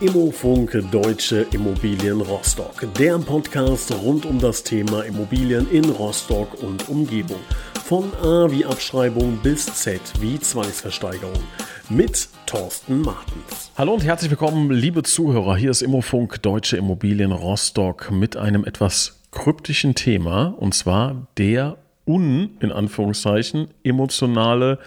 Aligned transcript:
Immofunk 0.00 0.82
Deutsche 0.90 1.46
Immobilien 1.52 2.22
Rostock. 2.22 2.88
Der 2.98 3.18
Podcast 3.18 3.92
rund 4.02 4.24
um 4.24 4.38
das 4.38 4.62
Thema 4.62 5.02
Immobilien 5.02 5.70
in 5.70 5.84
Rostock 5.90 6.62
und 6.62 6.88
Umgebung. 6.88 7.40
Von 7.84 8.10
A 8.22 8.50
wie 8.50 8.64
Abschreibung 8.64 9.38
bis 9.42 9.66
Z 9.66 10.00
wie 10.18 10.40
Zwangsversteigerung. 10.40 11.44
Mit 11.90 12.30
Thorsten 12.46 13.02
Martens. 13.02 13.72
Hallo 13.76 13.92
und 13.92 14.02
herzlich 14.02 14.30
willkommen, 14.30 14.70
liebe 14.70 15.02
Zuhörer. 15.02 15.54
Hier 15.56 15.70
ist 15.70 15.82
Immofunk 15.82 16.40
Deutsche 16.40 16.78
Immobilien 16.78 17.32
Rostock 17.32 18.10
mit 18.10 18.38
einem 18.38 18.64
etwas 18.64 19.20
kryptischen 19.32 19.94
Thema 19.94 20.54
und 20.58 20.72
zwar 20.72 21.26
der 21.36 21.76
un, 22.06 22.56
in 22.60 22.72
Anführungszeichen, 22.72 23.68
emotionale 23.84 24.78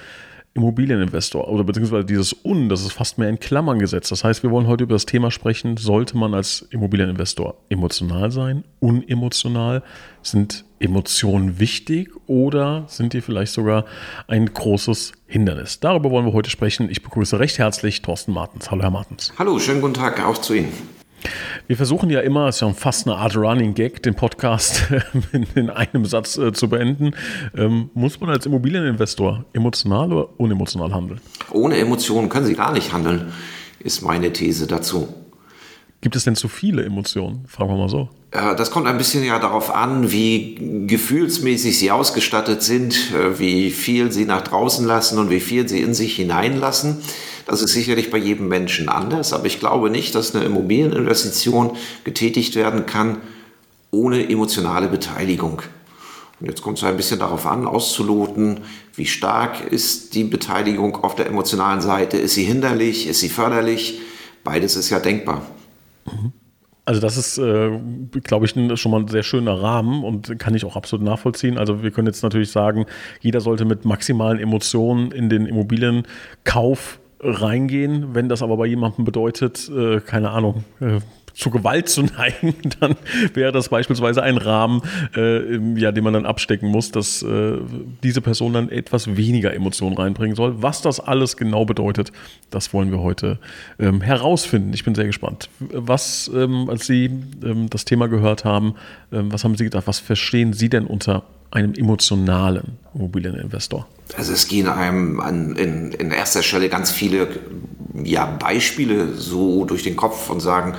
Immobilieninvestor 0.56 1.48
oder 1.48 1.64
beziehungsweise 1.64 2.06
dieses 2.06 2.36
Un, 2.46 2.70
das 2.70 2.82
ist 2.82 2.94
fast 2.94 3.18
mehr 3.18 3.30
in 3.30 3.40
Klammern 3.40 3.80
gesetzt. 3.80 4.12
Das 4.12 4.24
heißt, 4.24 4.44
wir 4.44 4.52
wollen 4.52 4.68
heute 4.68 4.84
über 4.84 4.94
das 4.94 5.06
Thema 5.06 5.32
sprechen, 5.32 5.78
sollte 5.78 6.16
man 6.16 6.34
als 6.34 6.68
Immobilieninvestor 6.70 7.56
emotional 7.70 8.32
sein, 8.32 8.64
unemotional? 8.80 9.84
Sind 10.22 10.64
Emotionen 10.80 11.60
wichtig 11.60 12.12
oder 12.28 12.86
sind 12.88 13.14
die 13.14 13.22
vielleicht 13.22 13.54
sogar 13.54 13.86
ein 14.28 14.46
großes 14.46 15.14
Hindernis? 15.26 15.80
Darüber 15.80 16.12
wollen 16.12 16.26
wir 16.26 16.34
heute 16.34 16.50
sprechen. 16.50 16.90
Ich 16.90 17.02
begrüße 17.02 17.40
recht 17.40 17.58
herzlich 17.58 18.02
Thorsten 18.02 18.32
Martens. 18.32 18.70
Hallo, 18.70 18.84
Herr 18.84 18.92
Martens. 18.92 19.34
Hallo, 19.38 19.60
schönen 19.60 19.82
guten 19.82 19.96
Tag 19.96 20.24
auch 20.24 20.38
zu 20.38 20.54
Ihnen. 20.54 20.72
Wir 21.68 21.78
versuchen 21.78 22.10
ja 22.10 22.20
immer, 22.22 22.48
es 22.48 22.56
ist 22.56 22.62
ja 22.62 22.74
fast 22.74 23.08
eine 23.08 23.16
Art 23.18 23.36
Running 23.36 23.74
Gag, 23.74 24.04
den 24.04 24.16
Podcast 24.16 24.84
in, 25.56 25.70
einem 25.70 26.06
Satz 26.06 26.38
äh, 26.38 26.54
zu 26.54 26.70
beenden. 26.70 27.16
Ähm, 27.56 27.90
muss 27.94 28.20
man 28.20 28.30
als 28.30 28.46
Immobilieninvestor 28.46 29.46
emotional 29.54 30.12
oder 30.12 30.40
unemotional 30.40 30.94
handeln? 30.94 31.22
Ohne 31.52 31.78
Emotionen 31.78 32.30
können 32.30 32.46
Sie 32.46 32.56
gar 32.56 32.74
nicht 32.74 32.92
handeln, 32.94 33.32
ist 33.80 34.02
meine 34.02 34.34
These 34.34 34.68
dazu. 34.68 35.08
Gibt 36.04 36.18
es 36.18 36.26
denn 36.26 36.36
zu 36.36 36.50
viele 36.50 36.84
Emotionen? 36.84 37.46
Fragen 37.48 37.70
wir 37.72 37.78
mal 37.78 37.88
so. 37.88 38.10
Das 38.32 38.72
kommt 38.72 38.88
ein 38.88 38.98
bisschen 38.98 39.24
ja 39.24 39.40
darauf 39.40 39.74
an, 39.74 40.12
wie 40.12 40.86
gefühlsmäßig 40.86 41.80
Sie 41.80 41.92
ausgestattet 41.92 42.62
sind, 42.62 43.14
äh, 43.14 43.40
wie 43.40 43.72
viel 43.72 44.12
Sie 44.12 44.26
nach 44.26 44.42
draußen 44.42 44.86
lassen 44.86 45.18
und 45.18 45.30
wie 45.30 45.40
viel 45.40 45.70
Sie 45.70 45.82
in 45.82 45.94
sich 45.94 46.18
hineinlassen. 46.18 46.98
Das 47.46 47.62
ist 47.62 47.74
sicherlich 47.74 48.10
bei 48.10 48.18
jedem 48.18 48.48
Menschen 48.48 48.90
anders, 48.90 49.34
aber 49.34 49.46
ich 49.46 49.60
glaube 49.60 49.90
nicht, 49.90 50.16
dass 50.16 50.36
eine 50.36 50.46
Immobilieninvestition 50.46 51.76
getätigt 52.04 52.56
werden 52.56 52.86
kann 52.86 53.18
ohne 53.92 54.30
emotionale 54.30 54.88
Beteiligung. 54.88 55.62
Und 56.40 56.48
jetzt 56.48 56.62
kommt 56.62 56.78
es 56.78 56.84
ein 56.84 56.98
bisschen 56.98 57.20
darauf 57.20 57.46
an, 57.46 57.66
auszuloten, 57.66 58.62
wie 58.96 59.06
stark 59.06 59.72
ist 59.72 60.16
die 60.16 60.24
Beteiligung 60.24 61.04
auf 61.04 61.16
der 61.16 61.28
emotionalen 61.28 61.80
Seite. 61.80 62.18
Ist 62.18 62.34
sie 62.34 62.44
hinderlich? 62.44 63.08
Ist 63.08 63.20
sie 63.20 63.30
förderlich? 63.30 64.02
Beides 64.44 64.76
ist 64.76 64.90
ja 64.90 65.00
denkbar. 65.00 65.46
Also 66.86 67.00
das 67.00 67.16
ist, 67.16 67.38
äh, 67.38 67.80
glaube 68.24 68.46
ich, 68.46 68.52
schon 68.52 68.92
mal 68.92 69.00
ein 69.00 69.08
sehr 69.08 69.24
schöner 69.24 69.62
Rahmen 69.62 70.04
und 70.04 70.38
kann 70.38 70.54
ich 70.54 70.66
auch 70.66 70.76
absolut 70.76 71.06
nachvollziehen. 71.06 71.58
Also 71.58 71.82
wir 71.82 71.92
können 71.92 72.08
jetzt 72.08 72.24
natürlich 72.24 72.52
sagen, 72.52 72.86
jeder 73.22 73.40
sollte 73.40 73.64
mit 73.64 73.86
maximalen 73.86 74.40
Emotionen 74.40 75.12
in 75.12 75.30
den 75.30 75.46
Immobilienkauf 75.46 77.00
reingehen. 77.24 78.14
Wenn 78.14 78.30
das 78.30 78.42
aber 78.42 78.58
bei 78.58 78.66
jemandem 78.66 79.06
bedeutet, 79.06 79.70
äh, 79.70 80.00
keine 80.00 80.32
Ahnung, 80.32 80.64
äh, 80.80 81.00
zu 81.34 81.50
Gewalt 81.50 81.90
zu 81.90 82.04
neigen, 82.18 82.56
dann 82.80 82.96
wäre 83.34 83.52
das 83.52 83.70
beispielsweise 83.70 84.24
ein 84.24 84.38
Rahmen, 84.38 84.82
äh, 85.16 85.58
ja, 85.80 85.92
den 85.92 86.04
man 86.04 86.14
dann 86.14 86.26
abstecken 86.26 86.70
muss, 86.70 86.92
dass 86.92 87.24
äh, 87.24 87.58
diese 88.04 88.22
Person 88.22 88.54
dann 88.54 88.70
etwas 88.70 89.16
weniger 89.16 89.54
Emotionen 89.54 89.98
reinbringen 89.98 90.36
soll. 90.36 90.62
Was 90.62 90.82
das 90.82 91.00
alles 91.00 91.38
genau 91.38 91.66
bedeutet, 91.66 92.12
das 92.50 92.74
wollen 92.74 92.92
wir 92.92 93.00
heute 93.00 93.40
ähm, 93.80 94.02
herausfinden. 94.02 94.74
Ich 94.74 94.84
bin 94.84 94.96
sehr 94.96 95.06
gespannt. 95.06 95.50
Was, 95.60 96.30
ähm, 96.34 96.70
als 96.70 96.86
Sie 96.86 97.06
ähm, 97.44 97.70
das 97.70 97.86
Thema 97.86 98.08
gehört 98.08 98.46
haben, 98.46 98.76
ähm, 99.12 99.32
was 99.32 99.44
haben 99.44 99.56
Sie 99.56 99.64
gedacht? 99.64 99.88
Was 99.88 100.00
verstehen 100.00 100.54
Sie 100.54 100.70
denn 100.70 100.86
unter 100.86 101.24
einem 101.52 101.74
emotionalen 101.76 102.78
Immobilieninvestor? 102.96 103.88
Also 104.18 104.34
es 104.34 104.48
gehen 104.48 104.68
einem 104.68 105.20
an, 105.20 105.56
in, 105.56 105.92
in 105.92 106.12
erster 106.12 106.44
Stelle 106.44 106.70
ganz 106.70 106.92
viele 106.92 107.28
ja, 108.04 108.26
Beispiele 108.26 109.14
so 109.14 109.66
durch 109.66 109.84
den 109.84 109.96
Kopf 109.96 110.30
und 110.30 110.40
sagen, 110.40 110.76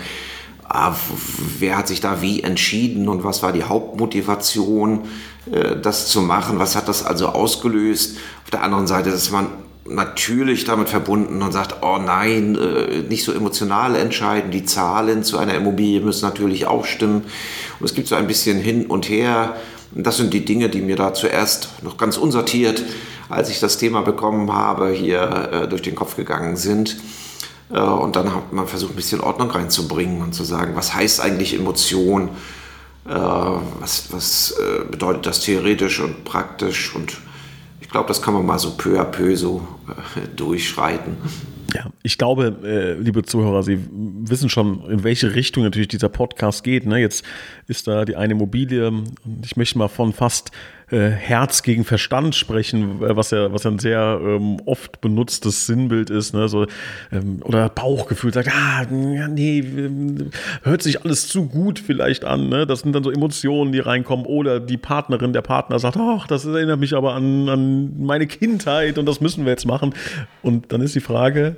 wer 1.58 1.76
hat 1.76 1.88
sich 1.88 2.00
da 2.00 2.20
wie 2.20 2.42
entschieden 2.42 3.08
und 3.08 3.24
was 3.24 3.42
war 3.42 3.52
die 3.52 3.64
Hauptmotivation, 3.64 5.04
äh, 5.50 5.76
das 5.80 6.08
zu 6.08 6.20
machen, 6.20 6.58
was 6.58 6.76
hat 6.76 6.88
das 6.88 7.04
also 7.04 7.28
ausgelöst. 7.28 8.16
Auf 8.44 8.50
der 8.50 8.62
anderen 8.62 8.86
Seite 8.86 9.10
ist 9.10 9.30
man 9.30 9.48
natürlich 9.86 10.64
damit 10.64 10.88
verbunden 10.88 11.42
und 11.42 11.52
sagt, 11.52 11.82
oh 11.82 11.98
nein, 11.98 12.56
äh, 12.56 13.02
nicht 13.08 13.24
so 13.24 13.32
emotional 13.32 13.96
entscheiden, 13.96 14.50
die 14.50 14.64
Zahlen 14.64 15.22
zu 15.22 15.38
einer 15.38 15.54
Immobilie 15.54 16.00
müssen 16.00 16.24
natürlich 16.24 16.66
auch 16.66 16.84
stimmen. 16.84 17.24
Und 17.78 17.84
es 17.84 17.94
gibt 17.94 18.08
so 18.08 18.14
ein 18.14 18.26
bisschen 18.26 18.58
hin 18.58 18.86
und 18.86 19.08
her 19.08 19.56
das 19.94 20.16
sind 20.16 20.34
die 20.34 20.44
Dinge, 20.44 20.68
die 20.68 20.80
mir 20.80 20.96
da 20.96 21.14
zuerst 21.14 21.82
noch 21.82 21.96
ganz 21.96 22.16
unsortiert, 22.16 22.82
als 23.28 23.48
ich 23.48 23.60
das 23.60 23.78
Thema 23.78 24.02
bekommen 24.02 24.52
habe, 24.52 24.90
hier 24.90 25.50
äh, 25.52 25.68
durch 25.68 25.82
den 25.82 25.94
Kopf 25.94 26.16
gegangen 26.16 26.56
sind. 26.56 26.96
Äh, 27.70 27.78
und 27.78 28.16
dann 28.16 28.34
hat 28.34 28.52
man 28.52 28.66
versucht, 28.66 28.92
ein 28.92 28.96
bisschen 28.96 29.20
Ordnung 29.20 29.50
reinzubringen 29.50 30.22
und 30.22 30.34
zu 30.34 30.44
sagen, 30.44 30.74
was 30.74 30.94
heißt 30.94 31.20
eigentlich 31.20 31.54
Emotion? 31.54 32.28
Äh, 33.06 33.10
was 33.10 34.12
was 34.12 34.54
äh, 34.58 34.84
bedeutet 34.90 35.26
das 35.26 35.40
theoretisch 35.40 36.00
und 36.00 36.24
praktisch? 36.24 36.94
Und 36.94 37.18
ich 37.80 37.88
glaube, 37.88 38.08
das 38.08 38.22
kann 38.22 38.34
man 38.34 38.44
mal 38.44 38.58
so 38.58 38.72
peu 38.76 39.00
à 39.00 39.04
peu 39.04 39.36
so 39.36 39.66
durchschreiten. 40.36 41.16
Ja, 41.74 41.86
ich 42.04 42.18
glaube, 42.18 42.96
liebe 43.00 43.24
Zuhörer, 43.24 43.64
Sie 43.64 43.80
wissen 43.90 44.48
schon, 44.48 44.88
in 44.88 45.02
welche 45.02 45.34
Richtung 45.34 45.64
natürlich 45.64 45.88
dieser 45.88 46.08
Podcast 46.08 46.62
geht. 46.62 46.86
Ne? 46.86 46.98
Jetzt 47.00 47.24
ist 47.66 47.86
da 47.86 48.04
die 48.04 48.16
eine 48.16 48.34
Immobilie 48.34 48.88
und 48.88 49.14
ich 49.44 49.56
möchte 49.56 49.78
mal 49.78 49.88
von 49.88 50.12
fast 50.12 50.50
äh, 50.90 51.08
Herz 51.08 51.62
gegen 51.62 51.84
Verstand 51.84 52.34
sprechen, 52.34 53.02
äh, 53.02 53.16
was 53.16 53.30
ja, 53.30 53.52
was 53.52 53.64
ja 53.64 53.70
ein 53.70 53.78
sehr 53.78 54.20
ähm, 54.22 54.58
oft 54.66 55.00
benutztes 55.00 55.66
Sinnbild 55.66 56.10
ist, 56.10 56.34
ne? 56.34 56.48
so, 56.48 56.66
ähm, 57.10 57.40
oder 57.42 57.68
Bauchgefühl 57.68 58.32
sagt, 58.32 58.50
ah, 58.52 58.84
nee, 58.90 59.64
hört 60.62 60.82
sich 60.82 61.02
alles 61.02 61.28
zu 61.28 61.48
gut 61.48 61.78
vielleicht 61.78 62.24
an, 62.24 62.48
ne? 62.48 62.66
das 62.66 62.80
sind 62.80 62.94
dann 62.94 63.02
so 63.02 63.10
Emotionen, 63.10 63.72
die 63.72 63.80
reinkommen, 63.80 64.26
oder 64.26 64.60
die 64.60 64.76
Partnerin, 64.76 65.32
der 65.32 65.42
Partner 65.42 65.78
sagt, 65.78 65.96
ach, 65.96 66.26
das 66.26 66.44
erinnert 66.44 66.80
mich 66.80 66.94
aber 66.94 67.14
an, 67.14 67.48
an 67.48 68.04
meine 68.04 68.26
Kindheit 68.26 68.98
und 68.98 69.06
das 69.06 69.20
müssen 69.20 69.44
wir 69.44 69.52
jetzt 69.52 69.66
machen. 69.66 69.94
Und 70.42 70.72
dann 70.72 70.82
ist 70.82 70.94
die 70.94 71.00
Frage, 71.00 71.56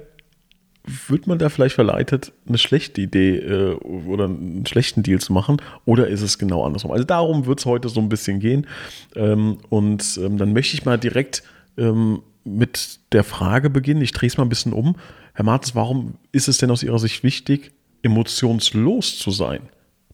wird 1.09 1.27
man 1.27 1.39
da 1.39 1.49
vielleicht 1.49 1.75
verleitet, 1.75 2.33
eine 2.47 2.59
schlechte 2.59 3.01
Idee 3.01 3.39
äh, 3.39 3.75
oder 3.75 4.25
einen 4.25 4.67
schlechten 4.67 5.03
Deal 5.03 5.21
zu 5.21 5.33
machen? 5.33 5.61
Oder 5.85 6.09
ist 6.09 6.23
es 6.23 6.39
genau 6.39 6.65
andersrum? 6.65 6.93
Also 6.93 7.05
darum 7.05 7.47
wird 7.47 7.59
es 7.59 7.67
heute 7.67 7.89
so 7.89 8.01
ein 8.01 8.09
bisschen 8.09 8.41
gehen. 8.41 8.67
Ähm, 9.15 9.59
und 9.69 10.19
ähm, 10.23 10.39
dann 10.39 10.53
möchte 10.53 10.75
ich 10.75 10.85
mal 10.85 10.99
direkt 10.99 11.43
ähm, 11.77 12.23
mit 12.45 13.01
der 13.13 13.25
Frage 13.25 13.71
beginnen. 13.71 14.03
Ich 14.03 14.13
drehe 14.13 14.29
es 14.29 14.37
mal 14.37 14.45
ein 14.45 14.49
bisschen 14.49 14.73
um. 14.73 14.97
Herr 15.35 15.45
Martens, 15.45 15.75
warum 15.75 16.15
ist 16.33 16.49
es 16.49 16.59
denn 16.59 16.71
aus 16.71 16.83
Ihrer 16.83 16.99
Sicht 16.99 17.23
wichtig, 17.23 17.73
emotionslos 18.03 19.19
zu 19.19 19.31
sein? 19.31 19.69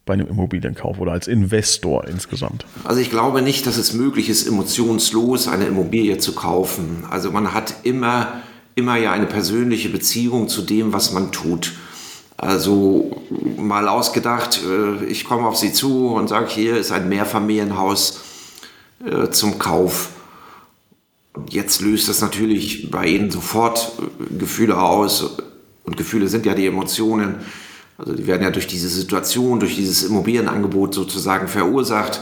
bei 0.04 0.15
einem 0.15 0.27
Immobilienkauf 0.27 0.99
oder 0.99 1.12
als 1.12 1.28
Investor 1.28 2.06
insgesamt? 2.09 2.66
Also 2.84 3.00
ich 3.00 3.10
glaube 3.10 3.41
nicht, 3.41 3.66
dass 3.66 3.77
es 3.77 3.93
möglich 3.93 4.28
ist, 4.28 4.47
emotionslos 4.47 5.47
eine 5.47 5.66
Immobilie 5.66 6.19
zu 6.19 6.34
kaufen. 6.34 7.04
Also 7.09 7.31
man 7.31 7.54
hat 7.54 7.75
immer 7.84 8.43
immer 8.75 8.97
ja 8.97 9.12
eine 9.12 9.27
persönliche 9.27 9.88
Beziehung 9.88 10.49
zu 10.49 10.62
dem, 10.62 10.93
was 10.93 11.12
man 11.12 11.33
tut. 11.33 11.72
Also 12.43 13.22
mal 13.56 13.88
ausgedacht, 13.88 14.60
äh, 14.66 15.05
ich 15.05 15.25
komme 15.25 15.47
auf 15.47 15.56
Sie 15.56 15.72
zu 15.72 16.09
und 16.09 16.28
sage, 16.28 16.49
hier 16.49 16.77
ist 16.77 16.91
ein 16.91 17.09
Mehrfamilienhaus 17.09 18.21
äh, 19.05 19.31
zum 19.31 19.59
Kauf. 19.59 20.09
Jetzt 21.49 21.81
löst 21.81 22.09
das 22.09 22.21
natürlich 22.21 22.91
bei 22.91 23.06
Ihnen 23.06 23.31
sofort 23.31 23.93
äh, 24.00 24.38
Gefühle 24.38 24.81
aus. 24.81 25.37
Und 25.84 25.97
Gefühle 25.97 26.27
sind 26.27 26.44
ja 26.44 26.54
die 26.54 26.66
Emotionen. 26.66 27.36
Also 27.98 28.15
die 28.15 28.27
werden 28.27 28.42
ja 28.42 28.51
durch 28.51 28.66
diese 28.66 28.89
Situation, 28.89 29.60
durch 29.60 29.77
dieses 29.77 30.03
Immobilienangebot 30.03 30.95
sozusagen 30.95 31.47
verursacht, 31.47 32.21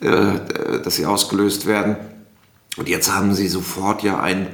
dass 0.00 0.94
sie 0.94 1.06
ausgelöst 1.06 1.66
werden. 1.66 1.96
Und 2.76 2.88
jetzt 2.88 3.12
haben 3.12 3.34
Sie 3.34 3.48
sofort 3.48 4.02
ja 4.04 4.20
ein 4.20 4.48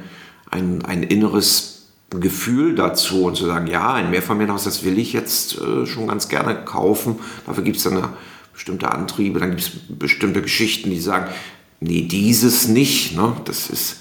ein, 0.55 0.85
ein 0.85 1.03
inneres 1.03 1.87
Gefühl 2.09 2.75
dazu 2.75 3.23
und 3.23 3.35
zu 3.35 3.45
sagen, 3.45 3.67
ja, 3.67 3.93
ein 3.93 4.09
Mehrfamilienhaus, 4.09 4.63
das 4.63 4.83
will 4.83 4.97
ich 4.97 5.13
jetzt 5.13 5.59
äh, 5.59 5.85
schon 5.85 6.07
ganz 6.07 6.29
gerne 6.29 6.55
kaufen. 6.55 7.19
Dafür 7.45 7.63
gibt 7.63 7.77
es 7.77 7.83
dann 7.83 8.09
bestimmte 8.53 8.91
Antriebe, 8.91 9.39
dann 9.39 9.49
gibt 9.49 9.61
es 9.61 9.71
bestimmte 9.89 10.41
Geschichten, 10.41 10.89
die 10.89 10.99
sagen, 10.99 11.27
nee, 11.79 12.03
dieses 12.03 12.67
nicht. 12.67 13.15
Ne? 13.15 13.33
Das 13.45 13.69
ist, 13.69 13.97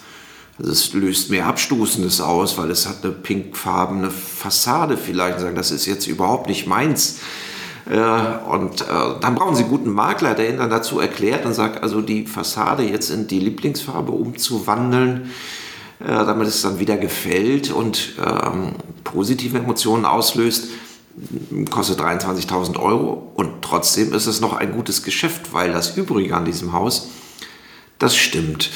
also 0.58 0.70
es 0.70 0.92
löst 0.92 1.30
mehr 1.30 1.46
Abstoßendes 1.46 2.20
aus, 2.20 2.56
weil 2.56 2.70
es 2.70 2.88
hat 2.88 3.02
eine 3.02 3.12
pinkfarbene 3.12 4.10
Fassade 4.10 4.96
vielleicht. 4.96 5.36
Und 5.36 5.42
sagen, 5.42 5.56
das 5.56 5.72
ist 5.72 5.86
jetzt 5.86 6.06
überhaupt 6.06 6.48
nicht 6.48 6.66
meins. 6.66 7.18
Äh, 7.90 7.98
und 7.98 8.82
äh, 8.82 8.84
dann 9.20 9.34
brauchen 9.34 9.56
Sie 9.56 9.62
einen 9.62 9.70
guten 9.70 9.90
Makler, 9.90 10.34
der 10.34 10.48
Ihnen 10.48 10.58
dann 10.58 10.70
dazu 10.70 11.00
erklärt 11.00 11.44
und 11.46 11.54
sagt, 11.54 11.82
also 11.82 12.00
die 12.00 12.26
Fassade 12.26 12.84
jetzt 12.84 13.10
in 13.10 13.26
die 13.26 13.40
Lieblingsfarbe 13.40 14.12
umzuwandeln, 14.12 15.30
äh, 16.00 16.06
damit 16.06 16.49
es 16.49 16.62
dann 16.62 16.79
wieder 16.79 16.96
gefällt 16.96 17.70
und 17.70 18.14
ähm, 18.19 18.75
positive 19.05 19.58
Emotionen 19.58 20.05
auslöst, 20.05 20.69
kostet 21.70 22.00
23.000 22.00 22.79
Euro 22.81 23.31
und 23.35 23.62
trotzdem 23.62 24.12
ist 24.12 24.26
es 24.26 24.41
noch 24.41 24.55
ein 24.55 24.73
gutes 24.73 25.02
Geschäft, 25.05 25.52
weil 25.52 25.73
das 25.73 25.96
Übrige 25.96 26.35
an 26.37 26.44
diesem 26.44 26.73
Haus, 26.73 27.08
das 27.99 28.17
stimmt. 28.17 28.70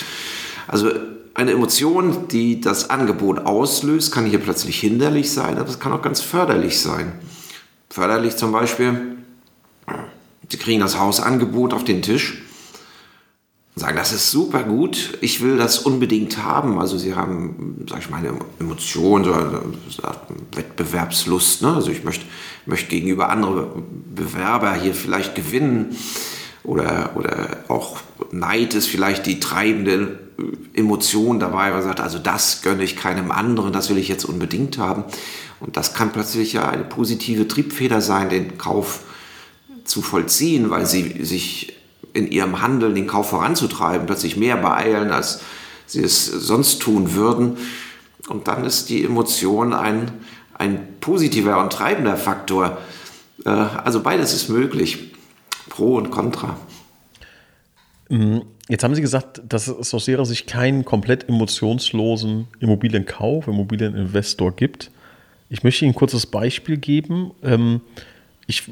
Also 0.69 0.91
eine 1.35 1.53
Emotion, 1.53 2.29
die 2.29 2.61
das 2.61 2.91
Angebot 2.91 3.41
auslöst, 3.47 4.13
kann 4.13 4.27
hier 4.27 4.39
plötzlich 4.39 4.79
hinderlich 4.79 5.33
sein, 5.33 5.59
aber 5.59 5.69
es 5.69 5.81
kann 5.81 5.93
auch 5.93 6.03
ganz 6.03 6.21
förderlich 6.21 6.81
sein. 6.81 7.13
Förderlich 7.91 8.37
zum 8.37 8.53
Beispiel, 8.53 9.17
Sie 10.51 10.57
kriegen 10.57 10.81
das 10.81 10.99
Hausangebot 10.99 11.75
auf 11.75 11.85
den 11.85 12.01
Tisch 12.03 12.43
sagen, 13.79 13.97
das 13.97 14.13
ist 14.13 14.31
super 14.31 14.63
gut, 14.63 15.19
ich 15.21 15.41
will 15.41 15.57
das 15.57 15.79
unbedingt 15.79 16.43
haben. 16.43 16.79
Also 16.79 16.99
sie 16.99 17.15
haben, 17.15 17.85
sag 17.89 18.01
ich 18.01 18.11
mal, 18.11 18.19
eine 18.19 18.33
Emotion, 18.59 19.25
so 19.25 19.33
eine 19.33 19.63
Wettbewerbslust. 20.53 21.63
Ne? 21.63 21.75
Also 21.75 21.91
ich 21.91 22.05
möchte, 22.05 22.25
möchte 22.67 22.91
gegenüber 22.91 23.29
anderen 23.31 23.85
Bewerber 24.15 24.75
hier 24.75 24.95
vielleicht 24.95 25.35
gewinnen 25.35 25.97
oder, 26.65 27.13
oder 27.17 27.59
auch 27.69 27.99
Neid 28.31 28.75
ist 28.75 28.89
vielleicht 28.89 29.27
die 29.27 29.41
treibende 29.41 30.19
Emotion 30.75 31.41
dabei, 31.41 31.67
weil 31.67 31.79
man 31.79 31.83
sagt, 31.83 32.01
also 32.01 32.19
das 32.19 32.63
gönne 32.63 32.85
ich 32.85 32.97
keinem 32.97 33.31
anderen, 33.31 33.73
das 33.73 33.91
will 33.91 33.99
ich 33.99 34.09
jetzt 34.09 34.25
unbedingt 34.25 34.79
haben. 34.79 35.05
Und 35.61 35.77
das 35.77 35.95
kann 35.95 36.13
plötzlich 36.13 36.53
ja 36.53 36.69
eine 36.69 36.85
positive 36.85 37.49
Triebfeder 37.49 38.01
sein, 38.01 38.29
den 38.29 38.59
Kauf 38.59 39.01
zu 39.85 40.03
vollziehen, 40.03 40.71
weil 40.71 40.87
sie 40.87 41.25
sich 41.25 41.78
in 42.13 42.31
ihrem 42.31 42.63
Handeln 42.63 42.95
den 42.95 43.07
Kauf 43.07 43.31
voranzutreiben, 43.31 44.07
plötzlich 44.07 44.37
mehr 44.37 44.57
beeilen, 44.57 45.11
als 45.11 45.41
sie 45.87 46.03
es 46.03 46.27
sonst 46.27 46.81
tun 46.81 47.15
würden. 47.15 47.57
Und 48.29 48.49
dann 48.49 48.65
ist 48.65 48.91
die 48.91 49.05
Emotion 49.05 49.73
ein, 49.73 50.13
ein 50.55 51.01
positiver 51.01 51.63
und 51.63 51.73
treibender 51.73 52.17
Faktor. 52.17 52.79
Äh, 53.45 53.51
also 53.51 54.03
beides 54.03 54.33
ist 54.35 54.49
möglich. 54.49 55.13
Pro 55.69 55.97
und 55.97 56.11
Contra. 56.11 56.57
Mhm. 58.09 58.43
Jetzt 58.69 58.85
haben 58.85 58.95
Sie 58.95 59.01
gesagt, 59.01 59.41
dass 59.49 59.67
es 59.67 59.95
aus 59.95 60.07
Ihrer 60.09 60.27
Sicht 60.27 60.47
keinen 60.47 60.85
komplett 60.85 61.29
emotionslosen 61.29 62.49
Immobilienkauf, 62.61 63.49
Immobilieninvestor 63.49 64.55
gibt. 64.55 64.91
Ich 65.49 65.63
möchte 65.63 65.85
Ihnen 65.85 65.93
ein 65.93 65.99
kurzes 65.99 66.27
Beispiel 66.27 66.77
geben. 66.77 67.31
Ähm, 67.43 67.81
ich 68.47 68.65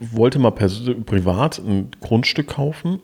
wollte 0.00 0.38
mal 0.38 0.50
privat 0.50 1.58
ein 1.58 1.90
Grundstück 2.00 2.48
kaufen 2.48 3.00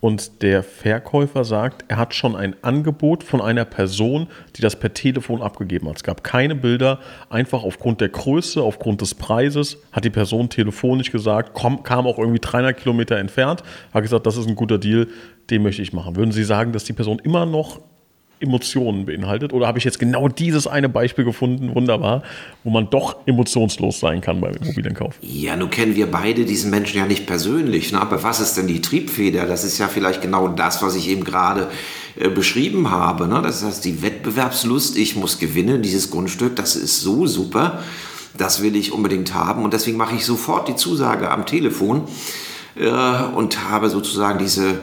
und 0.00 0.42
der 0.42 0.62
Verkäufer 0.62 1.44
sagt, 1.44 1.84
er 1.88 1.98
hat 1.98 2.14
schon 2.14 2.34
ein 2.34 2.56
Angebot 2.62 3.22
von 3.22 3.42
einer 3.42 3.66
Person, 3.66 4.28
die 4.56 4.62
das 4.62 4.76
per 4.76 4.94
Telefon 4.94 5.42
abgegeben 5.42 5.88
hat. 5.88 5.96
Es 5.96 6.02
gab 6.02 6.24
keine 6.24 6.54
Bilder, 6.54 7.00
einfach 7.28 7.62
aufgrund 7.64 8.00
der 8.00 8.08
Größe, 8.08 8.62
aufgrund 8.62 9.02
des 9.02 9.14
Preises 9.14 9.76
hat 9.92 10.04
die 10.04 10.10
Person 10.10 10.48
telefonisch 10.48 11.12
gesagt, 11.12 11.50
komm, 11.52 11.82
kam 11.82 12.06
auch 12.06 12.18
irgendwie 12.18 12.40
300 12.40 12.76
Kilometer 12.78 13.18
entfernt, 13.18 13.62
hat 13.92 14.02
gesagt, 14.02 14.24
das 14.24 14.38
ist 14.38 14.48
ein 14.48 14.54
guter 14.54 14.78
Deal, 14.78 15.06
den 15.50 15.62
möchte 15.62 15.82
ich 15.82 15.92
machen. 15.92 16.16
Würden 16.16 16.32
Sie 16.32 16.44
sagen, 16.44 16.72
dass 16.72 16.84
die 16.84 16.94
Person 16.94 17.18
immer 17.18 17.44
noch 17.44 17.80
Emotionen 18.40 19.06
beinhaltet? 19.06 19.52
Oder 19.52 19.66
habe 19.66 19.78
ich 19.78 19.84
jetzt 19.84 19.98
genau 19.98 20.28
dieses 20.28 20.66
eine 20.66 20.88
Beispiel 20.88 21.24
gefunden, 21.24 21.74
wunderbar, 21.74 22.22
wo 22.64 22.70
man 22.70 22.88
doch 22.90 23.16
emotionslos 23.26 24.00
sein 24.00 24.20
kann 24.20 24.40
beim 24.40 24.54
Immobilienkauf? 24.54 25.14
Ja, 25.20 25.56
nun 25.56 25.70
kennen 25.70 25.94
wir 25.94 26.10
beide 26.10 26.44
diesen 26.44 26.70
Menschen 26.70 26.98
ja 26.98 27.06
nicht 27.06 27.26
persönlich. 27.26 27.92
Ne? 27.92 28.00
Aber 28.00 28.22
was 28.22 28.40
ist 28.40 28.56
denn 28.56 28.66
die 28.66 28.80
Triebfeder? 28.80 29.46
Das 29.46 29.64
ist 29.64 29.78
ja 29.78 29.88
vielleicht 29.88 30.22
genau 30.22 30.48
das, 30.48 30.82
was 30.82 30.96
ich 30.96 31.08
eben 31.08 31.24
gerade 31.24 31.68
äh, 32.18 32.28
beschrieben 32.28 32.90
habe. 32.90 33.28
Ne? 33.28 33.40
Das 33.42 33.62
heißt, 33.62 33.84
die 33.84 34.02
Wettbewerbslust, 34.02 34.96
ich 34.96 35.16
muss 35.16 35.38
gewinnen, 35.38 35.82
dieses 35.82 36.10
Grundstück, 36.10 36.56
das 36.56 36.76
ist 36.76 37.00
so 37.00 37.26
super. 37.26 37.82
Das 38.36 38.62
will 38.62 38.76
ich 38.76 38.92
unbedingt 38.92 39.34
haben. 39.34 39.64
Und 39.64 39.74
deswegen 39.74 39.96
mache 39.98 40.14
ich 40.14 40.24
sofort 40.24 40.68
die 40.68 40.76
Zusage 40.76 41.30
am 41.30 41.46
Telefon 41.46 42.04
äh, 42.76 42.88
und 43.34 43.68
habe 43.68 43.90
sozusagen 43.90 44.38
diese 44.38 44.80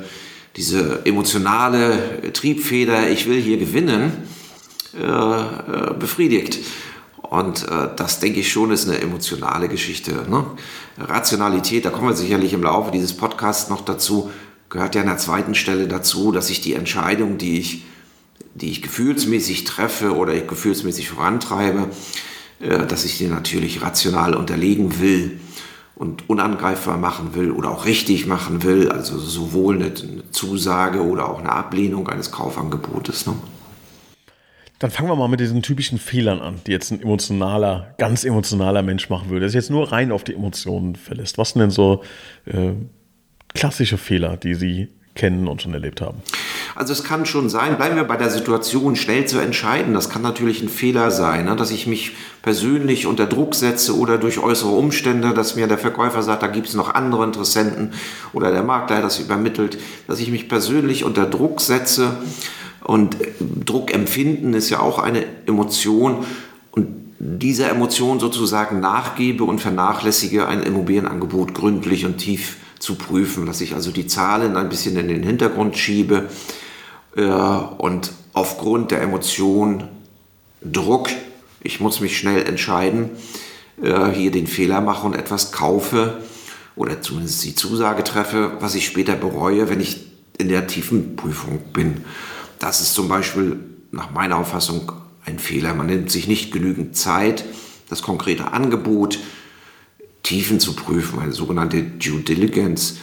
diese 0.57 1.06
emotionale 1.06 2.33
Triebfeder, 2.33 3.09
ich 3.09 3.27
will 3.27 3.39
hier 3.39 3.57
gewinnen, 3.57 4.12
äh, 5.00 5.04
äh, 5.04 5.94
befriedigt. 5.98 6.59
Und 7.21 7.68
äh, 7.68 7.89
das 7.95 8.19
denke 8.19 8.39
ich 8.39 8.51
schon 8.51 8.71
ist 8.71 8.89
eine 8.89 9.00
emotionale 9.00 9.68
Geschichte. 9.69 10.25
Ne? 10.27 10.45
Rationalität, 10.98 11.86
da 11.86 11.92
kommen 11.92 12.07
wir 12.07 12.15
sicherlich 12.15 12.54
im 12.54 12.63
Laufe 12.63 12.92
dieses 12.92 13.15
Podcasts 13.15 13.69
noch 13.69 13.81
dazu, 13.81 14.31
gehört 14.69 14.95
ja 14.95 15.01
an 15.01 15.07
der 15.07 15.18
zweiten 15.18 15.54
Stelle 15.54 15.88
dazu, 15.88 16.31
dass 16.31 16.50
ich 16.50 16.62
die 16.62 16.74
Entscheidung, 16.74 17.38
die 17.38 17.60
ich, 17.60 17.86
die 18.56 18.71
ich 18.71 18.81
gefühlsmäßig 18.81 19.65
treffe 19.65 20.15
oder 20.15 20.33
ich 20.33 20.48
gefühlsmäßig 20.48 21.10
vorantreibe, 21.10 21.89
dass 22.60 23.06
ich 23.06 23.18
die 23.19 23.27
natürlich 23.27 23.81
rational 23.81 24.33
unterlegen 24.33 25.00
will 25.00 25.39
und 25.98 26.30
unangreifbar 26.30 26.98
machen 26.98 27.34
will 27.34 27.52
oder 27.52 27.72
auch 27.72 27.86
richtig 27.86 28.28
machen 28.28 28.64
will, 28.64 28.92
also 28.92 29.18
sowohl 29.18 29.76
eine, 29.76 29.94
Zusage 30.32 31.02
oder 31.02 31.30
auch 31.30 31.40
eine 31.40 31.52
Ablehnung 31.52 32.08
eines 32.08 32.32
Kaufangebotes. 32.32 33.26
Ne? 33.26 33.34
Dann 34.78 34.92
fangen 34.92 35.10
wir 35.10 35.16
mal 35.16 35.28
mit 35.28 35.40
diesen 35.40 35.64
typischen 35.64 35.98
Fehlern 35.98 36.40
an, 36.40 36.62
die 36.68 36.72
jetzt 36.72 36.92
ein 36.92 37.02
emotionaler, 37.02 37.96
ganz 37.98 38.24
emotionaler 38.24 38.84
Mensch 38.84 39.10
machen 39.10 39.30
würde, 39.30 39.42
der 39.42 39.50
sich 39.50 39.56
jetzt 39.56 39.72
nur 39.72 39.92
rein 39.92 40.12
auf 40.12 40.24
die 40.24 40.36
Emotionen 40.36 40.96
verlässt. 40.96 41.40
Was 41.40 41.52
sind 41.52 41.62
denn 41.62 41.72
so 41.72 42.04
äh, 42.46 42.74
klassische 43.56 43.98
Fehler, 43.98 44.38
die 44.38 44.54
Sie 44.54 44.90
kennen 45.16 45.48
und 45.48 45.64
schon 45.64 45.74
erlebt 45.74 46.02
haben? 46.02 46.22
Also 46.77 46.94
es 46.94 47.03
kann 47.03 47.25
schon 47.25 47.50
sein, 47.50 47.75
bleiben 47.75 47.95
wir 47.95 48.03
bei 48.03 48.18
der 48.18 48.29
Situation, 48.29 48.95
schnell 48.95 49.25
zu 49.25 49.39
entscheiden. 49.39 49.95
Das 49.95 50.12
kann 50.12 50.21
natürlich 50.21 50.62
ein 50.62 50.69
Fehler 50.69 51.09
sein, 51.09 51.45
ne? 51.45 51.56
dass 51.56 51.71
ich 51.71 51.88
mich 51.88 52.15
persönlich 52.44 53.07
unter 53.07 53.25
Druck 53.25 53.56
setze 53.56 53.97
oder 53.97 54.19
durch 54.19 54.38
äußere 54.38 54.69
Umstände, 54.69 55.33
dass 55.33 55.56
mir 55.56 55.65
der 55.65 55.79
Verkäufer 55.79 56.21
sagt, 56.21 56.44
da 56.44 56.47
gibt 56.47 56.68
es 56.68 56.75
noch 56.75 56.94
andere 56.94 57.24
Interessenten 57.24 57.94
oder 58.31 58.51
der 58.51 58.62
Makler 58.62 59.01
das 59.01 59.18
übermittelt, 59.18 59.79
dass 60.06 60.19
ich 60.19 60.29
mich 60.29 60.50
persönlich 60.50 61.03
unter 61.03 61.25
Druck 61.25 61.62
setze. 61.62 62.12
Und 62.83 63.18
Druck 63.65 63.91
empfinden 63.91 64.53
ist 64.53 64.69
ja 64.69 64.79
auch 64.79 65.00
eine 65.00 65.25
Emotion. 65.47 66.27
Und 66.69 66.89
dieser 67.18 67.71
Emotion 67.71 68.19
sozusagen 68.19 68.81
nachgebe 68.81 69.45
und 69.45 69.62
vernachlässige 69.62 70.47
ein 70.47 70.62
Immobilienangebot 70.62 71.56
gründlich 71.56 72.06
und 72.06 72.19
tief 72.19 72.57
zu 72.77 72.94
prüfen, 72.94 73.47
dass 73.47 73.62
ich 73.62 73.74
also 73.74 73.89
die 73.89 74.06
Zahlen 74.06 74.56
ein 74.56 74.69
bisschen 74.69 74.95
in 74.95 75.07
den 75.07 75.24
Hintergrund 75.24 75.75
schiebe 75.75 76.25
äh, 76.25 76.67
und 77.24 78.12
aufgrund 78.34 78.92
der 78.92 79.02
Emotion 79.02 79.88
Druck, 80.62 81.10
ich 81.62 81.80
muss 81.80 82.00
mich 82.00 82.18
schnell 82.18 82.46
entscheiden, 82.46 83.10
äh, 83.81 84.10
hier 84.12 84.31
den 84.31 84.48
Fehler 84.48 84.81
mache 84.81 85.06
und 85.06 85.16
etwas 85.16 85.51
kaufe 85.51 86.22
oder 86.75 87.01
zumindest 87.01 87.44
die 87.44 87.56
Zusage 87.56 88.03
treffe, 88.03 88.53
was 88.60 88.75
ich 88.75 88.86
später 88.86 89.15
bereue, 89.15 89.70
wenn 89.70 89.80
ich 89.80 90.06
in 90.38 90.50
der 90.50 90.68
tiefen 90.68 91.15
Prüfung 91.15 91.60
bin. 91.74 92.03
Das 92.60 92.82
ist 92.82 92.94
zum 92.94 93.08
Beispiel 93.08 93.60
nach 93.91 94.12
meiner 94.12 94.38
Auffassung 94.38 94.91
ein 95.25 95.39
Fehler. 95.39 95.74
Man 95.74 95.88
nimmt 95.88 96.12
sich 96.12 96.27
nicht 96.27 96.51
genügend 96.51 96.96
Zeit, 96.96 97.46
das 97.89 98.01
konkrete 98.01 98.51
Angebot 98.51 99.20
Tiefen 100.24 100.60
zu 100.60 100.75
prüfen, 100.75 101.20
eine 101.20 101.32
sogenannte 101.32 101.82
Due 101.82 102.20
Diligence 102.22 102.98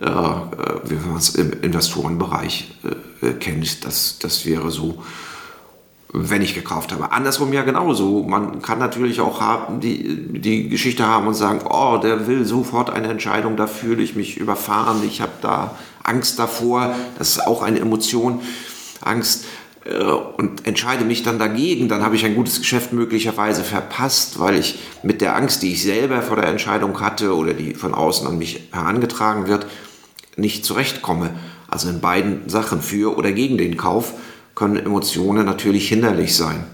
äh, 0.00 0.06
wie 0.06 0.94
man 1.06 1.16
es 1.16 1.30
im 1.36 1.52
Investorenbereich 1.62 2.74
äh, 3.22 3.32
kennt. 3.32 3.84
Das, 3.84 4.18
das 4.18 4.44
wäre 4.44 4.70
so, 4.70 5.02
wenn 6.12 6.42
ich 6.42 6.54
gekauft 6.54 6.92
habe. 6.92 7.12
Andersrum 7.12 7.52
ja 7.52 7.62
genauso. 7.62 8.22
Man 8.22 8.62
kann 8.62 8.78
natürlich 8.78 9.20
auch 9.20 9.40
haben, 9.40 9.80
die, 9.80 10.40
die 10.40 10.68
Geschichte 10.68 11.06
haben 11.06 11.26
und 11.26 11.34
sagen, 11.34 11.60
oh, 11.68 11.98
der 11.98 12.26
will 12.26 12.44
sofort 12.44 12.90
eine 12.90 13.08
Entscheidung, 13.08 13.56
da 13.56 13.66
fühle 13.66 14.02
ich 14.02 14.14
mich 14.16 14.36
überfahren, 14.36 15.02
ich 15.04 15.20
habe 15.20 15.32
da 15.42 15.76
Angst 16.02 16.38
davor. 16.38 16.94
Das 17.18 17.30
ist 17.30 17.46
auch 17.46 17.62
eine 17.62 17.80
Emotion, 17.80 18.40
Angst 19.00 19.44
und 20.36 20.66
entscheide 20.66 21.04
mich 21.04 21.22
dann 21.22 21.38
dagegen, 21.38 21.88
dann 21.88 22.02
habe 22.02 22.16
ich 22.16 22.24
ein 22.24 22.34
gutes 22.34 22.58
Geschäft 22.58 22.92
möglicherweise 22.92 23.62
verpasst, 23.62 24.38
weil 24.38 24.58
ich 24.58 24.78
mit 25.02 25.20
der 25.20 25.36
Angst, 25.36 25.62
die 25.62 25.72
ich 25.72 25.82
selber 25.82 26.22
vor 26.22 26.36
der 26.36 26.46
Entscheidung 26.46 27.00
hatte 27.00 27.36
oder 27.36 27.52
die 27.52 27.74
von 27.74 27.92
außen 27.92 28.26
an 28.26 28.38
mich 28.38 28.68
herangetragen 28.72 29.46
wird, 29.46 29.66
nicht 30.36 30.64
zurechtkomme. 30.64 31.30
Also 31.68 31.90
in 31.90 32.00
beiden 32.00 32.48
Sachen, 32.48 32.80
für 32.80 33.16
oder 33.16 33.32
gegen 33.32 33.58
den 33.58 33.76
Kauf, 33.76 34.14
können 34.54 34.76
Emotionen 34.76 35.44
natürlich 35.44 35.88
hinderlich 35.88 36.34
sein. 36.34 36.64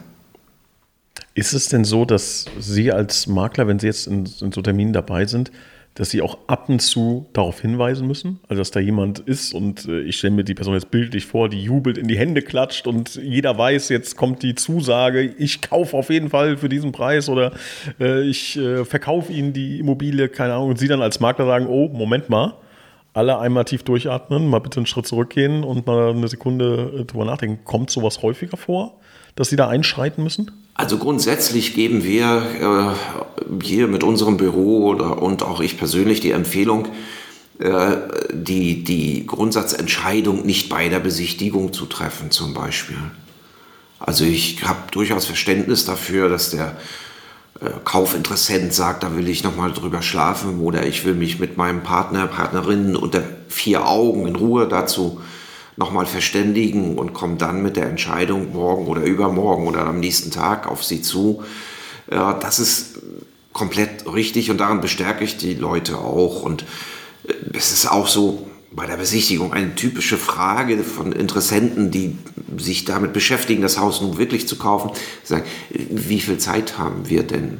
Ist 1.35 1.53
es 1.53 1.69
denn 1.69 1.85
so, 1.85 2.05
dass 2.05 2.45
Sie 2.59 2.93
als 2.93 3.27
Makler, 3.27 3.67
wenn 3.67 3.79
Sie 3.79 3.87
jetzt 3.87 4.07
in, 4.07 4.29
in 4.41 4.53
so 4.53 4.63
Terminen 4.63 4.93
dabei 4.93 5.27
sind, 5.27 5.51
dass 5.95 6.11
Sie 6.11 6.23
auch 6.23 6.39
ab 6.47 6.69
und 6.69 6.81
zu 6.81 7.27
darauf 7.33 7.61
hinweisen 7.61 8.07
müssen? 8.07 8.41
Also, 8.49 8.61
dass 8.61 8.71
da 8.71 8.81
jemand 8.81 9.19
ist 9.19 9.53
und 9.53 9.87
äh, 9.87 10.01
ich 10.03 10.19
stelle 10.19 10.35
mir 10.35 10.45
die 10.45 10.55
Person 10.55 10.75
jetzt 10.75 10.91
bildlich 10.91 11.27
vor, 11.27 11.49
die 11.49 11.63
jubelt, 11.63 11.99
in 11.99 12.09
die 12.09 12.17
Hände 12.17 12.43
klatscht 12.43 12.87
und 12.87 13.17
jeder 13.17 13.59
weiß, 13.59 13.89
jetzt 13.89 14.17
kommt 14.17 14.43
die 14.43 14.55
Zusage, 14.55 15.23
ich 15.23 15.63
kaufe 15.63 15.97
auf 15.97 16.11
jeden 16.11 16.31
Fall 16.31 16.57
für 16.57 16.69
diesen 16.69 16.93
Preis 16.93 17.29
oder 17.29 17.53
äh, 18.01 18.23
ich 18.23 18.57
äh, 18.57 18.85
verkaufe 18.85 19.33
Ihnen 19.33 19.53
die 19.53 19.79
Immobilie, 19.79 20.29
keine 20.29 20.55
Ahnung, 20.55 20.71
und 20.71 20.79
Sie 20.79 20.89
dann 20.89 21.03
als 21.03 21.21
Makler 21.21 21.47
sagen, 21.47 21.67
oh, 21.67 21.89
Moment 21.89 22.29
mal, 22.29 22.55
alle 23.13 23.39
einmal 23.39 23.65
tief 23.65 23.83
durchatmen, 23.83 24.49
mal 24.49 24.61
bitte 24.61 24.79
einen 24.79 24.87
Schritt 24.87 25.07
zurückgehen 25.07 25.65
und 25.65 25.87
mal 25.87 26.11
eine 26.11 26.29
Sekunde 26.29 27.01
äh, 27.01 27.05
drüber 27.05 27.25
nachdenken. 27.25 27.65
Kommt 27.65 27.91
sowas 27.91 28.23
häufiger 28.23 28.57
vor, 28.57 29.01
dass 29.41 29.49
Sie 29.49 29.57
da 29.57 29.69
einschreiten 29.69 30.23
müssen? 30.23 30.51
Also 30.75 30.99
grundsätzlich 30.99 31.75
geben 31.75 32.05
wir 32.05 32.95
hier 33.63 33.89
mit 33.89 34.05
unserem 34.05 34.37
Büro 34.37 34.89
oder, 34.89 35.23
und 35.23 35.43
auch 35.43 35.61
ich 35.61 35.79
persönlich 35.79 36.21
die 36.21 36.31
Empfehlung, 36.31 36.89
äh, 37.59 37.97
die, 38.33 38.85
die 38.85 39.27
Grundsatzentscheidung 39.27 40.45
nicht 40.45 40.69
bei 40.69 40.89
der 40.89 41.01
Besichtigung 41.01 41.73
zu 41.73 41.87
treffen 41.87 42.31
zum 42.31 42.53
Beispiel. 42.53 42.99
Also 43.99 44.25
ich 44.25 44.63
habe 44.65 44.81
durchaus 44.91 45.25
Verständnis 45.25 45.87
dafür, 45.87 46.29
dass 46.29 46.51
der 46.51 46.77
äh, 47.61 47.71
Kaufinteressent 47.85 48.75
sagt, 48.75 49.03
da 49.03 49.17
will 49.17 49.29
ich 49.29 49.43
nochmal 49.43 49.73
drüber 49.73 50.03
schlafen 50.03 50.61
oder 50.61 50.87
ich 50.87 51.05
will 51.07 51.15
mich 51.15 51.39
mit 51.39 51.57
meinem 51.57 51.83
Partner, 51.83 52.27
Partnerin 52.27 52.95
unter 52.95 53.23
vier 53.49 53.87
Augen 53.87 54.27
in 54.27 54.37
Ruhe 54.37 54.69
dazu 54.69 55.21
nochmal 55.81 56.07
verständigen 56.07 56.99
und 56.99 57.15
komme 57.15 57.37
dann 57.37 57.63
mit 57.63 57.77
der 57.77 57.89
Entscheidung 57.89 58.53
morgen 58.53 58.87
oder 58.87 59.03
übermorgen 59.03 59.67
oder 59.67 59.87
am 59.87 59.99
nächsten 59.99 60.31
Tag 60.31 60.69
auf 60.69 60.85
sie 60.85 61.01
zu. 61.01 61.43
Das 62.07 62.61
ist 62.61 63.01
komplett 63.53 64.07
richtig 64.07 64.51
und 64.51 64.59
daran 64.59 64.81
bestärke 64.81 65.25
ich 65.25 65.39
die 65.39 65.55
Leute 65.55 65.99
auch. 65.99 66.43
Und 66.43 66.65
äh, 67.27 67.33
es 67.55 67.73
ist 67.73 67.91
auch 67.91 68.09
so 68.09 68.47
bei 68.73 68.87
der 68.87 68.97
Besichtigung 68.97 69.53
eine 69.53 69.75
typische 69.75 70.17
Frage 70.17 70.85
von 70.85 71.13
Interessenten, 71.13 71.91
die 71.91 72.17
sich 72.59 72.85
damit 72.85 73.13
beschäftigen, 73.13 73.63
das 73.63 73.79
Haus 73.79 74.01
nun 74.01 74.19
wirklich 74.19 74.47
zu 74.47 74.57
kaufen. 74.57 74.93
Sagen, 75.25 75.45
wie 75.71 76.21
viel 76.21 76.39
Zeit 76.39 76.79
haben 76.79 77.09
wir 77.09 77.25
denn? 77.25 77.59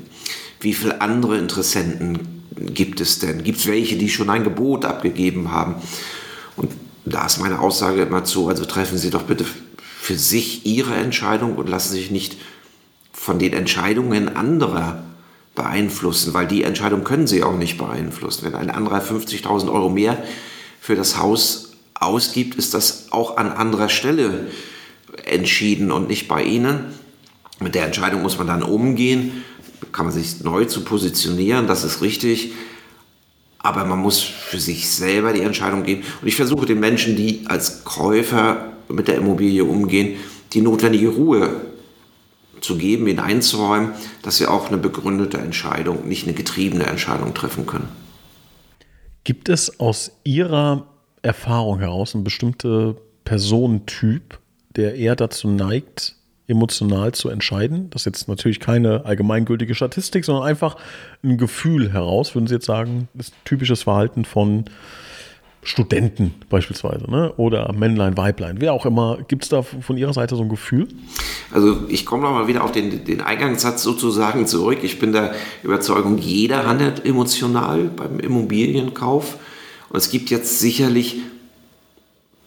Wie 0.61 0.75
viele 0.75 1.01
andere 1.01 1.39
Interessenten 1.39 2.45
gibt 2.75 3.01
es 3.01 3.19
denn? 3.19 3.43
Gibt 3.43 3.59
es 3.59 3.67
welche, 3.67 3.97
die 3.97 4.09
schon 4.09 4.31
ein 4.31 4.45
Gebot 4.45 4.85
abgegeben 4.85 5.51
haben? 5.51 5.77
Da 7.05 7.27
ist 7.27 7.41
meine 7.41 7.61
Aussage 7.61 8.03
immer 8.03 8.25
zu, 8.25 8.49
also 8.49 8.65
treffen 8.65 8.99
Sie 8.99 9.11
doch 9.11 9.23
bitte 9.23 9.45
für 10.01 10.17
sich 10.17 10.67
Ihre 10.67 10.95
Entscheidung 10.95 11.57
und 11.57 11.69
lassen 11.69 11.93
sich 11.93 12.11
nicht 12.11 12.37
von 13.13 13.39
den 13.39 13.53
Entscheidungen 13.53 14.35
anderer 14.37 15.03
beeinflussen, 15.55 16.33
weil 16.33 16.47
die 16.47 16.63
Entscheidung 16.63 17.05
können 17.05 17.27
Sie 17.27 17.43
auch 17.43 17.57
nicht 17.57 17.79
beeinflussen. 17.79 18.45
Wenn 18.45 18.55
ein 18.55 18.71
anderer 18.71 19.03
50.000 19.03 19.71
Euro 19.73 19.89
mehr 19.89 20.23
für 20.81 20.97
das 20.97 21.19
Haus 21.19 21.73
ausgibt, 21.95 22.55
ist 22.55 22.75
das 22.75 23.09
auch 23.11 23.37
an 23.37 23.53
anderer 23.53 23.89
Stelle 23.89 24.49
entschieden 25.25 25.91
und 25.93 26.09
nicht 26.09 26.29
bei 26.29 26.43
Ihnen. 26.43 26.87
Mit 27.59 27.75
der 27.75 27.85
Entscheidung 27.85 28.23
muss 28.23 28.39
man 28.39 28.47
dann 28.47 28.63
umgehen, 28.63 29.45
kann 29.93 30.07
man 30.07 30.15
sich 30.15 30.41
neu 30.41 30.65
zu 30.65 30.83
positionieren, 30.83 31.67
das 31.67 31.85
ist 31.85 32.01
richtig 32.01 32.53
aber 33.63 33.85
man 33.85 33.99
muss 33.99 34.21
für 34.21 34.59
sich 34.59 34.89
selber 34.89 35.33
die 35.33 35.43
Entscheidung 35.43 35.83
geben. 35.83 36.03
Und 36.21 36.29
ich 36.29 36.37
versuche 36.37 36.67
den 36.67 36.81
Menschen, 36.81 37.17
die 37.17 37.45
als 37.47 37.85
Käufer 37.85 38.73
mit 38.89 39.09
der 39.09 39.17
Immobilie 39.17 39.65
umgehen, 39.65 40.17
die 40.53 40.63
notwendige 40.63 41.09
Ruhe 41.09 41.61
zu 42.61 42.77
geben, 42.77 43.07
ihnen 43.07 43.21
einzuräumen, 43.21 43.93
dass 44.23 44.39
sie 44.39 44.47
auch 44.47 44.69
eine 44.69 44.79
begründete 44.79 45.39
Entscheidung, 45.39 46.09
nicht 46.09 46.27
eine 46.27 46.35
getriebene 46.35 46.85
Entscheidung 46.85 47.35
treffen 47.35 47.67
können. 47.67 47.89
Gibt 49.25 49.49
es 49.49 49.79
aus 49.79 50.13
Ihrer 50.25 50.87
Erfahrung 51.23 51.79
heraus 51.79 52.15
einen 52.15 52.25
bestimmten 52.25 52.97
Personentyp, 53.25 54.39
der 54.77 54.95
eher 54.95 55.17
dazu 55.17 55.49
neigt, 55.49 56.17
emotional 56.51 57.13
zu 57.13 57.29
entscheiden. 57.29 57.89
Das 57.91 58.03
ist 58.03 58.07
jetzt 58.07 58.29
natürlich 58.29 58.61
keine 58.61 59.05
allgemeingültige 59.05 59.75
Statistik, 59.75 60.25
sondern 60.25 60.45
einfach 60.45 60.77
ein 61.23 61.39
Gefühl 61.39 61.93
heraus, 61.93 62.35
würden 62.35 62.47
Sie 62.47 62.55
jetzt 62.55 62.67
sagen, 62.67 63.09
das 63.15 63.33
typisches 63.45 63.85
Verhalten 63.85 64.25
von 64.25 64.65
Studenten 65.63 66.35
beispielsweise, 66.49 67.11
ne? 67.11 67.35
oder 67.37 67.71
Männlein, 67.75 68.17
Weiblein, 68.17 68.57
wer 68.61 68.73
auch 68.73 68.87
immer. 68.87 69.19
Gibt 69.29 69.43
es 69.43 69.51
da 69.51 69.63
von 69.63 69.99
Ihrer 69.99 70.15
Seite 70.15 70.35
so 70.35 70.43
ein 70.43 70.49
Gefühl? 70.49 70.89
Also 71.53 71.83
ich 71.89 72.07
komme 72.07 72.23
nochmal 72.23 72.49
wieder 72.49 72.65
auf 72.65 72.73
den, 72.73 73.05
den 73.05 73.21
Eingangssatz 73.21 73.83
sozusagen 73.83 74.47
zurück. 74.47 74.79
Ich 74.83 74.99
bin 74.99 75.13
der 75.13 75.35
Überzeugung, 75.63 76.17
jeder 76.17 76.67
handelt 76.67 77.05
emotional 77.05 77.91
beim 77.95 78.21
Immobilienkauf. 78.21 79.37
Und 79.91 79.99
es 79.99 80.11
gibt 80.11 80.31
jetzt 80.31 80.61
sicherlich 80.61 81.19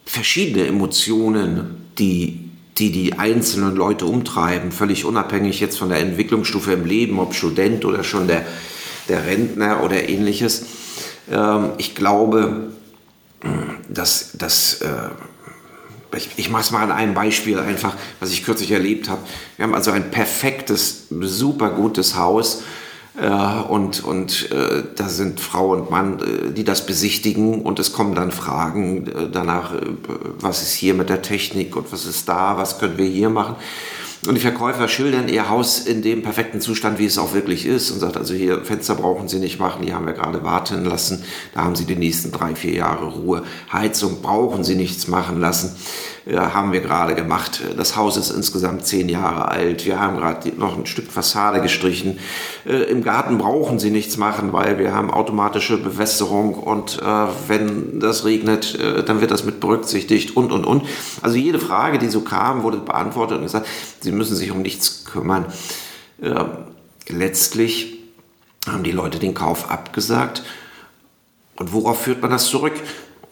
verschiedene 0.05 0.65
Emotionen, 0.65 1.75
die 1.99 2.42
die 2.77 2.91
die 2.91 3.13
einzelnen 3.13 3.75
Leute 3.75 4.05
umtreiben, 4.05 4.71
völlig 4.71 5.05
unabhängig 5.05 5.59
jetzt 5.59 5.77
von 5.77 5.89
der 5.89 5.99
Entwicklungsstufe 5.99 6.73
im 6.73 6.85
Leben, 6.85 7.19
ob 7.19 7.35
Student 7.35 7.85
oder 7.85 8.03
schon 8.03 8.27
der, 8.27 8.45
der 9.09 9.25
Rentner 9.25 9.83
oder 9.83 10.09
ähnliches. 10.09 10.65
Ähm, 11.31 11.71
ich 11.77 11.95
glaube, 11.95 12.71
dass, 13.89 14.31
dass 14.37 14.81
äh, 14.81 15.09
ich, 16.15 16.29
ich 16.37 16.49
mache 16.49 16.63
es 16.63 16.71
mal 16.71 16.83
an 16.83 16.91
einem 16.91 17.13
Beispiel 17.13 17.59
einfach, 17.59 17.95
was 18.19 18.31
ich 18.31 18.43
kürzlich 18.43 18.71
erlebt 18.71 19.09
habe. 19.09 19.21
Wir 19.57 19.63
haben 19.63 19.73
also 19.73 19.91
ein 19.91 20.11
perfektes, 20.11 21.07
super 21.09 21.71
gutes 21.71 22.15
Haus 22.15 22.63
äh, 23.19 23.27
und 23.69 24.03
und 24.03 24.51
äh, 24.51 24.83
da 24.95 25.07
sind 25.07 25.39
Frau 25.39 25.71
und 25.73 25.91
Mann, 25.91 26.19
äh, 26.19 26.51
die 26.51 26.63
das 26.63 26.85
besichtigen 26.85 27.61
und 27.61 27.79
es 27.79 27.93
kommen 27.93 28.15
dann 28.15 28.31
Fragen 28.31 29.07
äh, 29.07 29.29
danach, 29.31 29.73
äh, 29.73 29.81
was 30.39 30.61
ist 30.61 30.73
hier 30.73 30.93
mit 30.93 31.09
der 31.09 31.21
Technik 31.21 31.75
und 31.75 31.91
was 31.91 32.05
ist 32.05 32.27
da, 32.27 32.57
was 32.57 32.79
können 32.79 32.97
wir 32.97 33.05
hier 33.05 33.29
machen. 33.29 33.55
Und 34.25 34.35
die 34.35 34.41
Verkäufer 34.41 34.87
schildern 34.87 35.27
ihr 35.27 35.49
Haus 35.49 35.79
in 35.79 36.01
dem 36.01 36.23
perfekten 36.23 36.61
Zustand, 36.61 36.97
wie 36.97 37.05
es 37.05 37.17
auch 37.17 37.33
wirklich 37.33 37.65
ist 37.65 37.91
und 37.91 37.99
sagt, 37.99 38.15
also 38.15 38.33
hier 38.33 38.63
Fenster 38.63 38.95
brauchen 38.95 39.27
Sie 39.27 39.39
nicht 39.39 39.59
machen, 39.59 39.85
die 39.85 39.93
haben 39.93 40.05
wir 40.05 40.13
gerade 40.13 40.43
warten 40.43 40.85
lassen, 40.85 41.25
da 41.53 41.65
haben 41.65 41.75
Sie 41.75 41.83
die 41.83 41.97
nächsten 41.97 42.31
drei, 42.31 42.55
vier 42.55 42.73
Jahre 42.73 43.05
Ruhe. 43.05 43.43
Heizung 43.71 44.21
brauchen 44.21 44.63
Sie 44.63 44.75
nichts 44.75 45.09
machen 45.09 45.41
lassen 45.41 45.75
ja, 46.25 46.53
haben 46.53 46.71
wir 46.71 46.79
gerade 46.79 47.15
gemacht. 47.15 47.61
Das 47.75 47.95
Haus 47.95 48.15
ist 48.15 48.29
insgesamt 48.29 48.85
zehn 48.85 49.09
Jahre 49.09 49.49
alt. 49.49 49.85
Wir 49.85 49.99
haben 49.99 50.15
gerade 50.15 50.49
noch 50.57 50.77
ein 50.77 50.85
Stück 50.85 51.11
Fassade 51.11 51.61
gestrichen. 51.61 52.19
Äh, 52.65 52.83
Im 52.83 53.03
Garten 53.03 53.37
brauchen 53.37 53.77
Sie 53.77 53.91
nichts 53.91 54.17
machen, 54.17 54.53
weil 54.53 54.79
wir 54.79 54.93
haben 54.93 55.11
automatische 55.11 55.77
Bewässerung 55.77 56.53
und 56.53 57.01
äh, 57.01 57.05
wenn 57.47 57.99
das 57.99 58.23
regnet, 58.23 58.79
äh, 58.79 59.03
dann 59.03 59.19
wird 59.19 59.31
das 59.31 59.43
mit 59.43 59.59
berücksichtigt 59.59 60.37
und, 60.37 60.51
und, 60.51 60.65
und. 60.65 60.83
Also 61.21 61.35
jede 61.35 61.59
Frage, 61.59 61.99
die 61.99 62.07
so 62.07 62.21
kam, 62.21 62.63
wurde 62.63 62.77
beantwortet 62.77 63.37
und 63.37 63.43
gesagt, 63.43 63.67
Sie 63.99 64.11
müssen 64.11 64.35
sich 64.35 64.51
um 64.51 64.61
nichts 64.61 65.03
kümmern. 65.05 65.45
Äh, 66.21 66.45
letztlich 67.09 67.99
haben 68.67 68.83
die 68.83 68.91
Leute 68.91 69.19
den 69.19 69.33
Kauf 69.33 69.69
abgesagt. 69.69 70.43
Und 71.55 71.73
worauf 71.73 72.03
führt 72.03 72.21
man 72.21 72.31
das 72.31 72.47
zurück? 72.47 72.73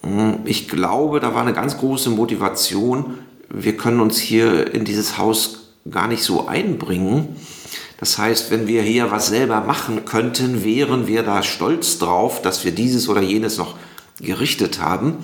Hm, 0.04 0.40
ich 0.46 0.68
glaube, 0.68 1.20
da 1.20 1.34
war 1.34 1.42
eine 1.42 1.54
ganz 1.54 1.78
große 1.78 2.10
Motivation. 2.10 3.20
Wir 3.50 3.78
können 3.78 4.00
uns 4.00 4.18
hier 4.20 4.74
in 4.74 4.86
dieses 4.86 5.18
Haus 5.18 5.74
gar 5.90 6.08
nicht 6.08 6.24
so 6.24 6.48
einbringen. 6.48 7.36
Das 8.00 8.18
heißt, 8.18 8.50
wenn 8.50 8.68
wir 8.68 8.82
hier 8.82 9.12
was 9.12 9.28
selber 9.28 9.62
machen 9.62 10.06
könnten, 10.06 10.64
wären 10.64 11.08
wir 11.08 11.24
da 11.24 11.44
stolz 11.44 12.00
drauf, 12.00 12.42
dass 12.42 12.66
wir 12.66 12.72
dieses 12.72 13.08
oder 13.08 13.22
jenes 13.22 13.58
noch 13.58 13.76
gerichtet 14.20 14.80
haben. 14.80 15.18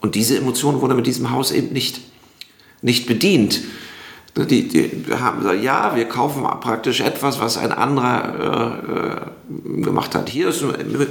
Und 0.00 0.16
diese 0.16 0.36
Emotion 0.36 0.80
wurde 0.80 0.94
mit 0.94 1.06
diesem 1.06 1.30
Haus 1.30 1.52
eben 1.52 1.72
nicht, 1.72 2.00
nicht 2.80 3.06
bedient. 3.06 3.60
Die, 4.34 4.66
die 4.66 4.90
haben 5.12 5.40
gesagt, 5.40 5.62
ja, 5.62 5.94
wir 5.94 6.06
kaufen 6.06 6.42
praktisch 6.60 7.00
etwas, 7.00 7.38
was 7.38 7.58
ein 7.58 7.70
anderer 7.70 8.80
äh, 8.88 9.78
äh, 9.78 9.82
gemacht 9.82 10.14
hat. 10.14 10.30
Hier 10.30 10.48
ist 10.48 10.64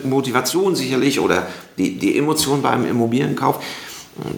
Motivation 0.03 0.75
sicherlich 0.75 1.19
oder 1.19 1.45
die, 1.77 1.99
die 1.99 2.17
Emotion 2.17 2.63
beim 2.63 2.83
Immobilienkauf. 2.83 3.63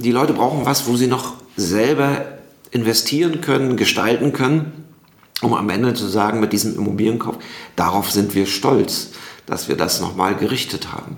Die 0.02 0.12
Leute 0.12 0.34
brauchen 0.34 0.66
was, 0.66 0.86
wo 0.86 0.98
sie 0.98 1.08
noch 1.08 1.34
selber 1.56 2.26
investieren 2.72 3.40
können, 3.40 3.78
gestalten 3.78 4.34
können, 4.34 4.86
um 5.42 5.54
am 5.54 5.70
Ende 5.70 5.94
zu 5.94 6.08
sagen, 6.08 6.42
mit 6.42 6.52
diesem 6.52 6.76
Immobilienkauf, 6.76 7.38
darauf 7.78 8.12
sind 8.12 8.36
wir 8.36 8.46
stolz, 8.48 9.12
dass 9.46 9.70
wir 9.70 9.78
das 9.78 10.02
nochmal 10.02 10.36
gerichtet 10.36 10.92
haben. 10.92 11.18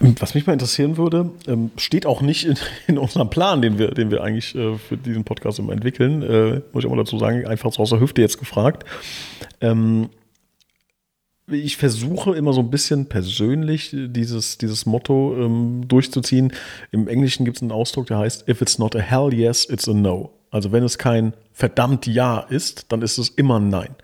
Was 0.00 0.34
mich 0.34 0.46
mal 0.46 0.54
interessieren 0.54 0.96
würde, 0.96 1.30
ähm, 1.46 1.70
steht 1.76 2.06
auch 2.06 2.22
nicht 2.22 2.46
in, 2.46 2.56
in, 2.86 2.96
unserem 2.96 3.28
Plan, 3.28 3.60
den 3.60 3.78
wir, 3.78 3.90
den 3.90 4.10
wir 4.10 4.22
eigentlich 4.22 4.54
äh, 4.54 4.78
für 4.78 4.96
diesen 4.96 5.24
Podcast 5.24 5.58
immer 5.58 5.74
entwickeln, 5.74 6.22
äh, 6.22 6.62
muss 6.72 6.82
ich 6.82 6.86
auch 6.86 6.94
mal 6.94 6.96
dazu 6.96 7.18
sagen, 7.18 7.46
einfach 7.46 7.72
so 7.72 7.82
aus 7.82 7.90
der 7.90 8.00
Hüfte 8.00 8.22
jetzt 8.22 8.38
gefragt. 8.38 8.84
Ähm, 9.60 10.08
ich 11.46 11.76
versuche 11.76 12.34
immer 12.34 12.52
so 12.52 12.60
ein 12.60 12.70
bisschen 12.70 13.06
persönlich 13.06 13.90
dieses, 13.92 14.56
dieses 14.56 14.86
Motto 14.86 15.36
ähm, 15.36 15.86
durchzuziehen. 15.86 16.52
Im 16.92 17.08
Englischen 17.08 17.44
gibt 17.44 17.58
es 17.58 17.62
einen 17.62 17.72
Ausdruck, 17.72 18.06
der 18.06 18.18
heißt, 18.18 18.48
if 18.48 18.62
it's 18.62 18.78
not 18.78 18.96
a 18.96 19.00
hell 19.00 19.34
yes, 19.34 19.68
it's 19.68 19.88
a 19.88 19.92
no. 19.92 20.30
Also 20.50 20.72
wenn 20.72 20.82
es 20.82 20.96
kein 20.96 21.34
verdammt 21.52 22.06
Ja 22.06 22.38
ist, 22.40 22.86
dann 22.90 23.02
ist 23.02 23.18
es 23.18 23.28
immer 23.28 23.60
Nein. 23.60 23.94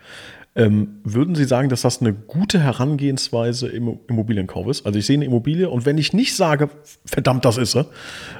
Ähm, 0.56 1.00
würden 1.04 1.34
Sie 1.34 1.44
sagen, 1.44 1.68
dass 1.68 1.82
das 1.82 2.00
eine 2.00 2.14
gute 2.14 2.58
Herangehensweise 2.58 3.68
im 3.68 3.98
Immobilienkauf 4.08 4.66
ist? 4.68 4.86
Also 4.86 4.98
ich 4.98 5.04
sehe 5.04 5.16
eine 5.16 5.26
Immobilie 5.26 5.68
und 5.68 5.84
wenn 5.84 5.98
ich 5.98 6.14
nicht 6.14 6.34
sage, 6.34 6.70
verdammt, 7.04 7.44
das 7.44 7.58
ist 7.58 7.72
sie, 7.72 7.84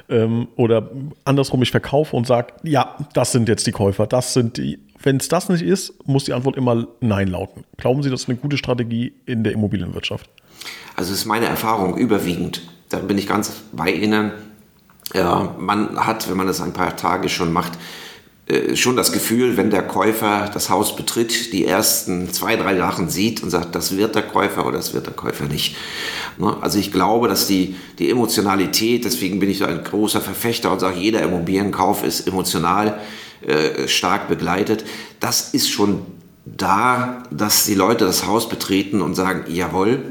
ähm, 0.09 0.47
oder 0.55 0.89
andersrum, 1.25 1.61
ich 1.61 1.69
verkaufe 1.69 2.15
und 2.15 2.25
sage, 2.25 2.53
ja, 2.63 2.97
das 3.13 3.31
sind 3.31 3.47
jetzt 3.47 3.67
die 3.67 3.71
Käufer, 3.71 4.07
das 4.07 4.33
sind 4.33 4.57
die. 4.57 4.79
Wenn 4.99 5.17
es 5.17 5.27
das 5.27 5.47
nicht 5.47 5.61
ist, 5.61 5.93
muss 6.07 6.23
die 6.23 6.33
Antwort 6.33 6.57
immer 6.57 6.87
Nein 7.01 7.27
lauten. 7.27 7.65
Glauben 7.77 8.01
Sie, 8.01 8.09
das 8.09 8.23
ist 8.23 8.29
eine 8.29 8.37
gute 8.39 8.57
Strategie 8.57 9.13
in 9.27 9.43
der 9.43 9.53
Immobilienwirtschaft? 9.53 10.27
Also 10.95 11.13
ist 11.13 11.25
meine 11.25 11.45
Erfahrung 11.45 11.97
überwiegend. 11.97 12.63
Da 12.89 12.97
bin 12.97 13.19
ich 13.19 13.27
ganz 13.27 13.61
bei 13.73 13.91
Ihnen. 13.91 14.31
Ja, 15.13 15.55
man 15.59 16.03
hat, 16.03 16.27
wenn 16.29 16.35
man 16.37 16.47
das 16.47 16.61
ein 16.61 16.73
paar 16.73 16.97
Tage 16.97 17.29
schon 17.29 17.53
macht, 17.53 17.73
schon 18.75 18.95
das 18.95 19.11
Gefühl, 19.11 19.57
wenn 19.57 19.71
der 19.71 19.83
Käufer 19.83 20.49
das 20.53 20.69
Haus 20.69 20.95
betritt, 20.95 21.51
die 21.51 21.65
ersten 21.65 22.31
zwei, 22.31 22.55
drei 22.55 22.77
Sachen 22.77 23.09
sieht 23.09 23.43
und 23.43 23.49
sagt, 23.49 23.75
das 23.75 23.97
wird 23.97 24.15
der 24.15 24.23
Käufer 24.23 24.65
oder 24.65 24.77
das 24.77 24.93
wird 24.93 25.05
der 25.05 25.13
Käufer 25.13 25.45
nicht. 25.45 25.75
Ne? 26.37 26.55
Also 26.61 26.79
ich 26.79 26.93
glaube, 26.93 27.27
dass 27.27 27.47
die, 27.47 27.75
die 27.99 28.09
Emotionalität, 28.09 29.03
deswegen 29.03 29.39
bin 29.39 29.49
ich 29.49 29.57
so 29.57 29.65
ein 29.65 29.83
großer 29.83 30.21
Verfechter 30.21 30.71
und 30.71 30.79
sage, 30.79 30.97
jeder 30.97 31.21
Immobilienkauf 31.23 32.05
ist 32.05 32.25
emotional 32.25 32.97
äh, 33.45 33.87
stark 33.89 34.29
begleitet. 34.29 34.85
Das 35.19 35.53
ist 35.53 35.69
schon 35.69 36.05
da, 36.45 37.23
dass 37.31 37.65
die 37.65 37.75
Leute 37.75 38.05
das 38.05 38.25
Haus 38.25 38.47
betreten 38.47 39.01
und 39.01 39.15
sagen, 39.15 39.43
jawohl, 39.49 40.03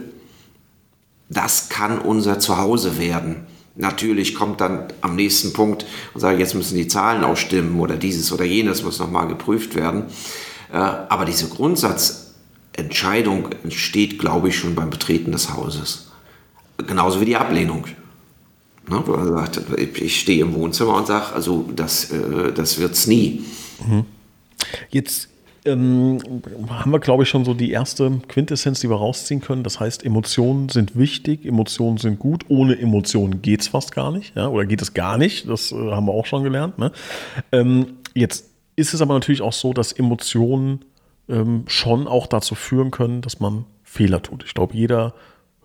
das 1.31 1.71
kann 1.71 1.99
unser 1.99 2.39
Zuhause 2.39 2.99
werden. 2.99 3.47
Natürlich 3.77 4.35
kommt 4.35 4.63
dann 4.63 4.87
am 5.03 5.17
nächsten 5.17 5.53
Punkt 5.53 5.85
und 6.15 6.21
sagt, 6.21 6.39
jetzt 6.39 6.55
müssen 6.55 6.77
die 6.77 6.89
Zahlen 6.89 7.25
auch 7.25 7.37
stimmen 7.37 7.79
oder 7.79 7.97
dieses 7.97 8.33
oder 8.33 8.45
jenes 8.45 8.83
muss 8.83 8.99
nochmal 8.99 9.29
geprüft 9.29 9.75
werden. 9.75 10.05
Äh, 10.73 10.77
aber 10.77 11.27
diese 11.27 11.49
Grundsatzentscheidung 11.49 13.51
entsteht, 13.63 14.19
glaube 14.19 14.49
ich, 14.49 14.59
schon 14.59 14.75
beim 14.75 14.89
Betreten 14.89 15.33
des 15.33 15.53
Hauses. 15.53 16.11
Genauso 16.87 17.21
wie 17.21 17.27
die 17.27 17.37
Ablehnung. 17.37 17.85
Ne, 18.89 19.03
ich 19.97 20.21
stehe 20.21 20.43
im 20.43 20.55
Wohnzimmer 20.55 20.95
und 20.95 21.07
sage, 21.07 21.35
also 21.35 21.69
das, 21.75 22.11
äh, 22.13 22.53
das 22.53 22.79
wird 22.79 22.93
es 22.93 23.07
nie. 23.07 23.45
Mhm. 23.87 24.05
Jetzt 24.91 25.29
ähm, 25.67 26.19
haben 26.69 26.91
wir, 26.91 27.01
glaube 27.01 27.25
ich, 27.25 27.29
schon 27.29 27.45
so 27.45 27.55
die 27.55 27.71
erste 27.71 28.11
Quintessenz, 28.29 28.81
die 28.81 28.89
wir 28.89 28.97
rausziehen 28.97 29.41
können. 29.41 29.63
Das 29.63 29.81
heißt, 29.81 30.05
Emotionen 30.05 30.69
sind 30.69 30.97
wichtig, 30.97 31.45
Emotionen 31.45 31.99
sind 31.99 32.19
gut. 32.19 32.45
Ohne 32.49 32.79
Emotionen 32.79 33.43
geht 33.43 33.61
es 33.61 33.69
fast 33.69 33.93
gar 33.93 34.13
nicht, 34.13 34.37
ja, 34.37 34.49
oder 34.49 34.65
geht 34.67 34.83
es 34.83 34.95
gar 34.95 35.19
nicht. 35.19 35.49
Das 35.49 35.73
äh, 35.73 35.77
haben 35.77 36.07
wir 36.07 36.13
auch 36.13 36.27
schon 36.27 36.45
gelernt. 36.45 36.79
Ne? 36.79 36.93
Ähm, 37.53 37.87
jetzt 38.15 38.51
ist 38.77 38.95
es 38.95 39.01
aber 39.01 39.15
natürlich 39.15 39.43
auch 39.43 39.53
so, 39.53 39.73
dass 39.73 39.93
Emotionen 39.93 40.85
ähm, 41.29 41.65
schon 41.67 42.07
auch 42.07 42.27
dazu 42.27 42.55
führen 42.55 42.91
können, 42.91 43.21
dass 43.21 43.41
man 43.41 43.65
Fehler 43.83 44.23
tut. 44.23 44.45
Ich 44.45 44.55
glaube, 44.55 44.75
jeder 44.77 45.15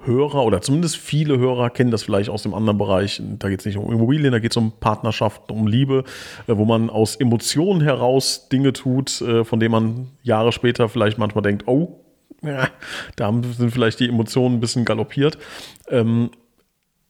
Hörer 0.04 0.44
oder 0.44 0.62
zumindest 0.62 0.98
viele 0.98 1.38
Hörer 1.38 1.70
kennen 1.70 1.92
das 1.92 2.04
vielleicht 2.04 2.30
aus 2.30 2.44
dem 2.44 2.54
anderen 2.54 2.78
Bereich. 2.78 3.22
Da 3.40 3.50
geht 3.50 3.60
es 3.60 3.66
nicht 3.66 3.78
um 3.78 3.92
Immobilien, 3.92 4.32
da 4.32 4.40
geht 4.40 4.52
es 4.52 4.58
um 4.58 4.72
Partnerschaft, 4.80 5.52
um 5.52 5.68
Liebe, 5.68 6.04
äh, 6.48 6.58
wo 6.58 6.66
man 6.66 6.90
aus 6.90 7.16
Emotionen 7.16 7.82
heraus 7.82 8.50
Dinge 8.50 8.74
tut, 8.74 9.22
äh, 9.22 9.44
von 9.44 9.60
denen 9.60 9.72
man 9.72 10.08
Jahre 10.24 10.52
später 10.52 10.90
vielleicht 10.90 11.18
manchmal 11.18 11.44
denkt, 11.44 11.68
oh, 11.68 12.00
da 13.16 13.32
sind 13.32 13.72
vielleicht 13.72 14.00
die 14.00 14.10
Emotionen 14.10 14.56
ein 14.56 14.60
bisschen 14.60 14.86
galoppiert. 14.86 15.38
Ähm, 15.90 16.32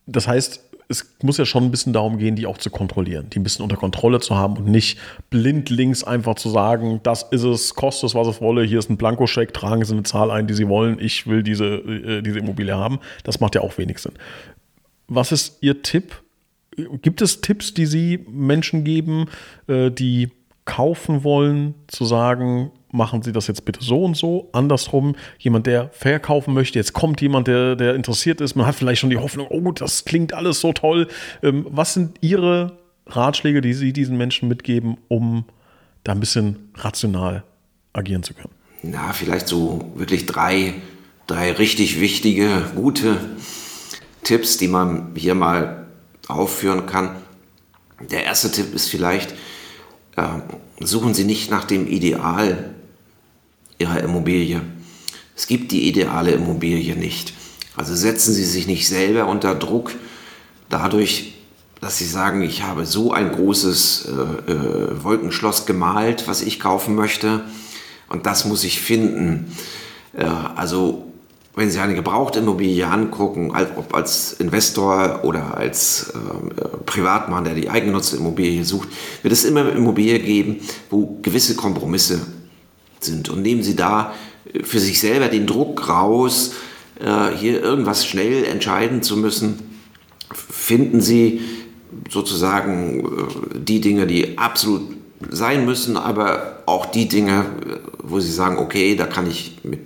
das 0.06 0.28
heißt, 0.28 0.71
es 0.92 1.14
muss 1.22 1.38
ja 1.38 1.46
schon 1.46 1.64
ein 1.64 1.70
bisschen 1.70 1.92
darum 1.92 2.18
gehen, 2.18 2.36
die 2.36 2.46
auch 2.46 2.58
zu 2.58 2.70
kontrollieren, 2.70 3.28
die 3.30 3.40
ein 3.40 3.42
bisschen 3.42 3.62
unter 3.62 3.76
Kontrolle 3.76 4.20
zu 4.20 4.36
haben 4.36 4.56
und 4.56 4.66
nicht 4.66 4.98
blindlings 5.30 6.04
einfach 6.04 6.34
zu 6.36 6.50
sagen, 6.50 7.00
das 7.02 7.24
ist 7.30 7.42
es, 7.42 7.74
kostet 7.74 8.10
es, 8.10 8.14
was 8.14 8.28
es 8.28 8.40
wolle, 8.40 8.62
hier 8.62 8.78
ist 8.78 8.90
ein 8.90 8.96
Blankoscheck, 8.96 9.52
tragen 9.52 9.84
Sie 9.84 9.94
eine 9.94 10.02
Zahl 10.04 10.30
ein, 10.30 10.46
die 10.46 10.54
Sie 10.54 10.68
wollen, 10.68 10.98
ich 11.00 11.26
will 11.26 11.42
diese, 11.42 11.66
äh, 11.66 12.22
diese 12.22 12.38
Immobilie 12.38 12.76
haben. 12.76 13.00
Das 13.24 13.40
macht 13.40 13.54
ja 13.54 13.62
auch 13.62 13.76
wenig 13.78 13.98
Sinn. 13.98 14.12
Was 15.08 15.32
ist 15.32 15.58
Ihr 15.60 15.82
Tipp? 15.82 16.22
Gibt 17.02 17.20
es 17.20 17.40
Tipps, 17.40 17.74
die 17.74 17.86
Sie 17.86 18.24
Menschen 18.30 18.84
geben, 18.84 19.26
äh, 19.66 19.90
die 19.90 20.30
kaufen 20.64 21.24
wollen, 21.24 21.74
zu 21.88 22.04
sagen, 22.04 22.70
machen 22.92 23.22
Sie 23.22 23.32
das 23.32 23.46
jetzt 23.46 23.64
bitte 23.64 23.82
so 23.82 24.04
und 24.04 24.16
so. 24.16 24.48
Andersrum, 24.52 25.16
jemand, 25.38 25.66
der 25.66 25.88
verkaufen 25.92 26.54
möchte, 26.54 26.78
jetzt 26.78 26.92
kommt 26.92 27.20
jemand, 27.20 27.48
der, 27.48 27.74
der 27.74 27.94
interessiert 27.94 28.40
ist, 28.40 28.54
man 28.54 28.66
hat 28.66 28.74
vielleicht 28.74 29.00
schon 29.00 29.10
die 29.10 29.18
Hoffnung, 29.18 29.48
oh, 29.48 29.72
das 29.72 30.04
klingt 30.04 30.34
alles 30.34 30.60
so 30.60 30.72
toll. 30.72 31.08
Ähm, 31.42 31.66
was 31.70 31.94
sind 31.94 32.18
Ihre 32.20 32.78
Ratschläge, 33.06 33.60
die 33.60 33.74
Sie 33.74 33.92
diesen 33.92 34.16
Menschen 34.16 34.48
mitgeben, 34.48 34.98
um 35.08 35.44
da 36.04 36.12
ein 36.12 36.20
bisschen 36.20 36.70
rational 36.74 37.44
agieren 37.92 38.22
zu 38.22 38.34
können? 38.34 38.52
Na, 38.82 39.12
vielleicht 39.12 39.48
so 39.48 39.92
wirklich 39.94 40.26
drei, 40.26 40.74
drei 41.26 41.52
richtig 41.52 42.00
wichtige, 42.00 42.70
gute 42.74 43.18
Tipps, 44.22 44.56
die 44.56 44.68
man 44.68 45.12
hier 45.16 45.34
mal 45.34 45.86
aufführen 46.28 46.86
kann. 46.86 47.16
Der 48.10 48.24
erste 48.24 48.50
Tipp 48.50 48.74
ist 48.74 48.88
vielleicht, 48.88 49.32
äh, 50.16 50.26
suchen 50.80 51.14
Sie 51.14 51.24
nicht 51.24 51.50
nach 51.50 51.64
dem 51.64 51.86
Ideal 51.86 52.74
Ihrer 53.82 54.00
Immobilie. 54.00 54.60
Es 55.36 55.46
gibt 55.46 55.72
die 55.72 55.88
ideale 55.88 56.30
Immobilie 56.32 56.94
nicht. 56.94 57.32
Also 57.76 57.94
setzen 57.94 58.32
Sie 58.32 58.44
sich 58.44 58.66
nicht 58.66 58.86
selber 58.86 59.26
unter 59.26 59.54
Druck 59.54 59.92
dadurch, 60.68 61.34
dass 61.80 61.98
Sie 61.98 62.06
sagen, 62.06 62.42
ich 62.42 62.62
habe 62.62 62.86
so 62.86 63.12
ein 63.12 63.32
großes 63.32 64.06
äh, 64.06 64.52
äh, 64.52 65.02
Wolkenschloss 65.02 65.66
gemalt, 65.66 66.28
was 66.28 66.42
ich 66.42 66.60
kaufen 66.60 66.94
möchte 66.94 67.42
und 68.08 68.26
das 68.26 68.44
muss 68.44 68.62
ich 68.62 68.80
finden. 68.80 69.52
Äh, 70.16 70.26
also 70.54 71.06
wenn 71.56 71.70
Sie 71.70 71.80
eine 71.80 71.94
gebrauchte 71.94 72.38
Immobilie 72.38 72.86
angucken, 72.86 73.52
ob 73.76 73.94
als 73.94 74.34
Investor 74.34 75.24
oder 75.24 75.56
als 75.56 76.10
äh, 76.14 76.78
Privatmann, 76.86 77.44
der 77.44 77.54
die 77.54 77.68
eigengenutzte 77.68 78.16
Immobilie 78.18 78.64
sucht, 78.64 78.88
wird 79.22 79.32
es 79.32 79.44
immer 79.44 79.72
Immobilie 79.72 80.20
geben, 80.20 80.60
wo 80.88 81.18
gewisse 81.20 81.56
Kompromisse 81.56 82.20
sind. 83.04 83.28
Und 83.28 83.42
nehmen 83.42 83.62
Sie 83.62 83.76
da 83.76 84.14
äh, 84.52 84.62
für 84.62 84.80
sich 84.80 85.00
selber 85.00 85.28
den 85.28 85.46
Druck 85.46 85.88
raus, 85.88 86.54
äh, 87.00 87.36
hier 87.36 87.62
irgendwas 87.62 88.06
schnell 88.06 88.44
entscheiden 88.44 89.02
zu 89.02 89.16
müssen. 89.16 89.58
Finden 90.32 91.00
Sie 91.00 91.40
sozusagen 92.10 93.00
äh, 93.00 93.58
die 93.58 93.80
Dinge, 93.80 94.06
die 94.06 94.38
absolut 94.38 94.82
sein 95.30 95.64
müssen, 95.64 95.96
aber 95.96 96.62
auch 96.66 96.86
die 96.86 97.08
Dinge, 97.08 97.46
wo 97.98 98.18
Sie 98.18 98.32
sagen, 98.32 98.58
okay, 98.58 98.96
da 98.96 99.06
kann 99.06 99.30
ich 99.30 99.58
mit 99.62 99.80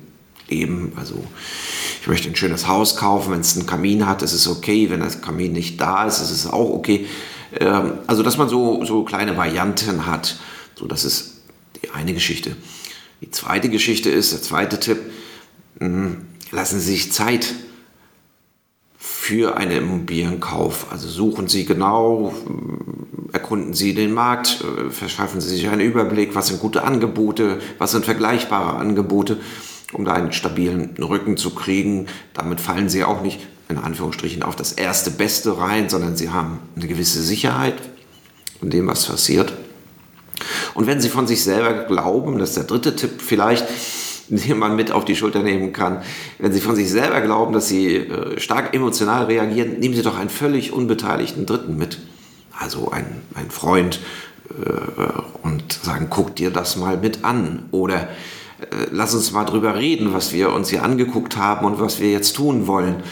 leben. 0.49 0.93
Also 0.97 1.23
ich 2.01 2.07
möchte 2.07 2.29
ein 2.29 2.37
schönes 2.37 2.67
Haus 2.67 2.97
kaufen, 2.97 3.33
wenn 3.33 3.41
es 3.41 3.57
einen 3.57 3.67
Kamin 3.67 4.07
hat, 4.07 4.23
ist 4.23 4.33
es 4.33 4.47
okay. 4.49 4.91
Wenn 4.91 5.01
das 5.01 5.21
Kamin 5.21 5.53
nicht 5.53 5.81
da 5.81 6.07
ist, 6.07 6.21
ist 6.21 6.31
es 6.31 6.47
auch 6.47 6.71
okay. 6.71 7.07
Ähm, 7.59 7.93
also 8.07 8.23
dass 8.23 8.37
man 8.37 8.49
so, 8.49 8.85
so 8.85 9.05
kleine 9.05 9.37
Varianten 9.37 10.07
hat. 10.07 10.39
So, 10.75 10.87
das 10.87 11.05
ist 11.05 11.43
die 11.83 11.91
eine 11.91 12.15
Geschichte. 12.15 12.57
Die 13.21 13.31
zweite 13.31 13.69
Geschichte 13.69 14.11
ist, 14.11 14.33
der 14.33 14.43
zweite 14.43 14.79
Tipp, 14.79 14.99
hm, 15.79 16.27
lassen 16.51 16.81
Sie 16.81 16.93
sich 16.93 17.13
Zeit 17.13 17.55
für 18.99 19.57
einen 19.57 19.79
Immobilienkauf. 19.79 20.87
Also 20.91 21.09
suchen 21.09 21.49
Sie 21.49 21.65
genau, 21.65 22.35
erkunden 23.33 23.75
Sie 23.75 23.95
den 23.95 24.13
Markt, 24.13 24.63
äh, 24.63 24.91
verschaffen 24.91 25.41
Sie 25.41 25.49
sich 25.49 25.69
einen 25.69 25.81
Überblick, 25.81 26.35
was 26.35 26.49
sind 26.49 26.61
gute 26.61 26.85
Angebote, 26.85 27.59
was 27.79 27.93
sind 27.93 28.05
vergleichbare 28.05 28.77
Angebote, 28.77 29.39
um 29.93 30.05
da 30.05 30.13
einen 30.13 30.33
stabilen 30.33 30.95
Rücken 30.99 31.37
zu 31.37 31.55
kriegen. 31.55 32.07
Damit 32.35 32.61
fallen 32.61 32.89
Sie 32.89 33.05
auch 33.05 33.23
nicht 33.23 33.41
in 33.69 33.79
Anführungsstrichen 33.79 34.43
auf 34.43 34.57
das 34.57 34.73
erste 34.73 35.11
Beste 35.11 35.59
rein, 35.59 35.89
sondern 35.89 36.17
Sie 36.17 36.31
haben 36.31 36.61
eine 36.77 36.87
gewisse 36.87 37.23
Sicherheit 37.23 37.75
in 38.63 38.71
dem, 38.71 38.87
was 38.87 39.07
passiert. 39.07 39.53
Und 40.77 40.87
wenn 40.87 41.01
Sie 41.01 41.09
von 41.09 41.27
sich 41.27 41.43
selber 41.43 41.73
glauben, 41.85 42.39
das 42.39 42.51
ist 42.51 42.59
der 42.59 42.65
dritte 42.65 42.95
Tipp 42.95 43.23
vielleicht, 43.23 43.67
den 44.29 44.59
man 44.59 44.77
mit 44.77 44.93
auf 44.93 45.07
die 45.07 45.17
Schulter 45.17 45.43
nehmen 45.43 45.73
kann, 45.73 46.03
wenn 46.39 46.53
Sie 46.53 46.61
von 46.61 46.77
sich 46.77 46.91
selber 46.91 47.23
glauben, 47.23 47.55
dass 47.55 47.69
Sie 47.69 47.97
äh, 47.97 48.39
stark 48.39 48.75
emotional 48.75 49.25
reagieren, 49.25 49.79
nehmen 49.79 49.95
Sie 49.95 50.03
doch 50.03 50.19
einen 50.19 50.29
völlig 50.29 50.75
unbeteiligten 50.75 51.47
Dritten 51.47 51.79
mit. 51.79 51.99
Also 52.59 52.91
einen, 52.91 53.23
einen 53.35 53.51
Freund 53.51 54.01
äh, 54.51 55.47
und 55.47 55.73
sagen, 55.73 56.09
guck 56.11 56.37
dir 56.37 56.51
das 56.51 56.77
mal 56.77 56.99
mit 56.99 57.25
an. 57.25 57.71
Oder 57.71 58.03
äh, 58.03 58.87
lass 58.91 59.15
uns 59.15 59.33
mal 59.33 59.45
drüber 59.45 59.77
reden, 59.77 60.13
was 60.13 60.35
wir 60.35 60.53
uns 60.53 60.69
hier 60.69 60.83
angeguckt 60.83 61.39
haben 61.39 61.65
und 61.65 61.81
was 61.81 62.01
wir 62.01 62.11
jetzt 62.11 62.37
tun 62.37 62.67
wollen. 62.67 63.03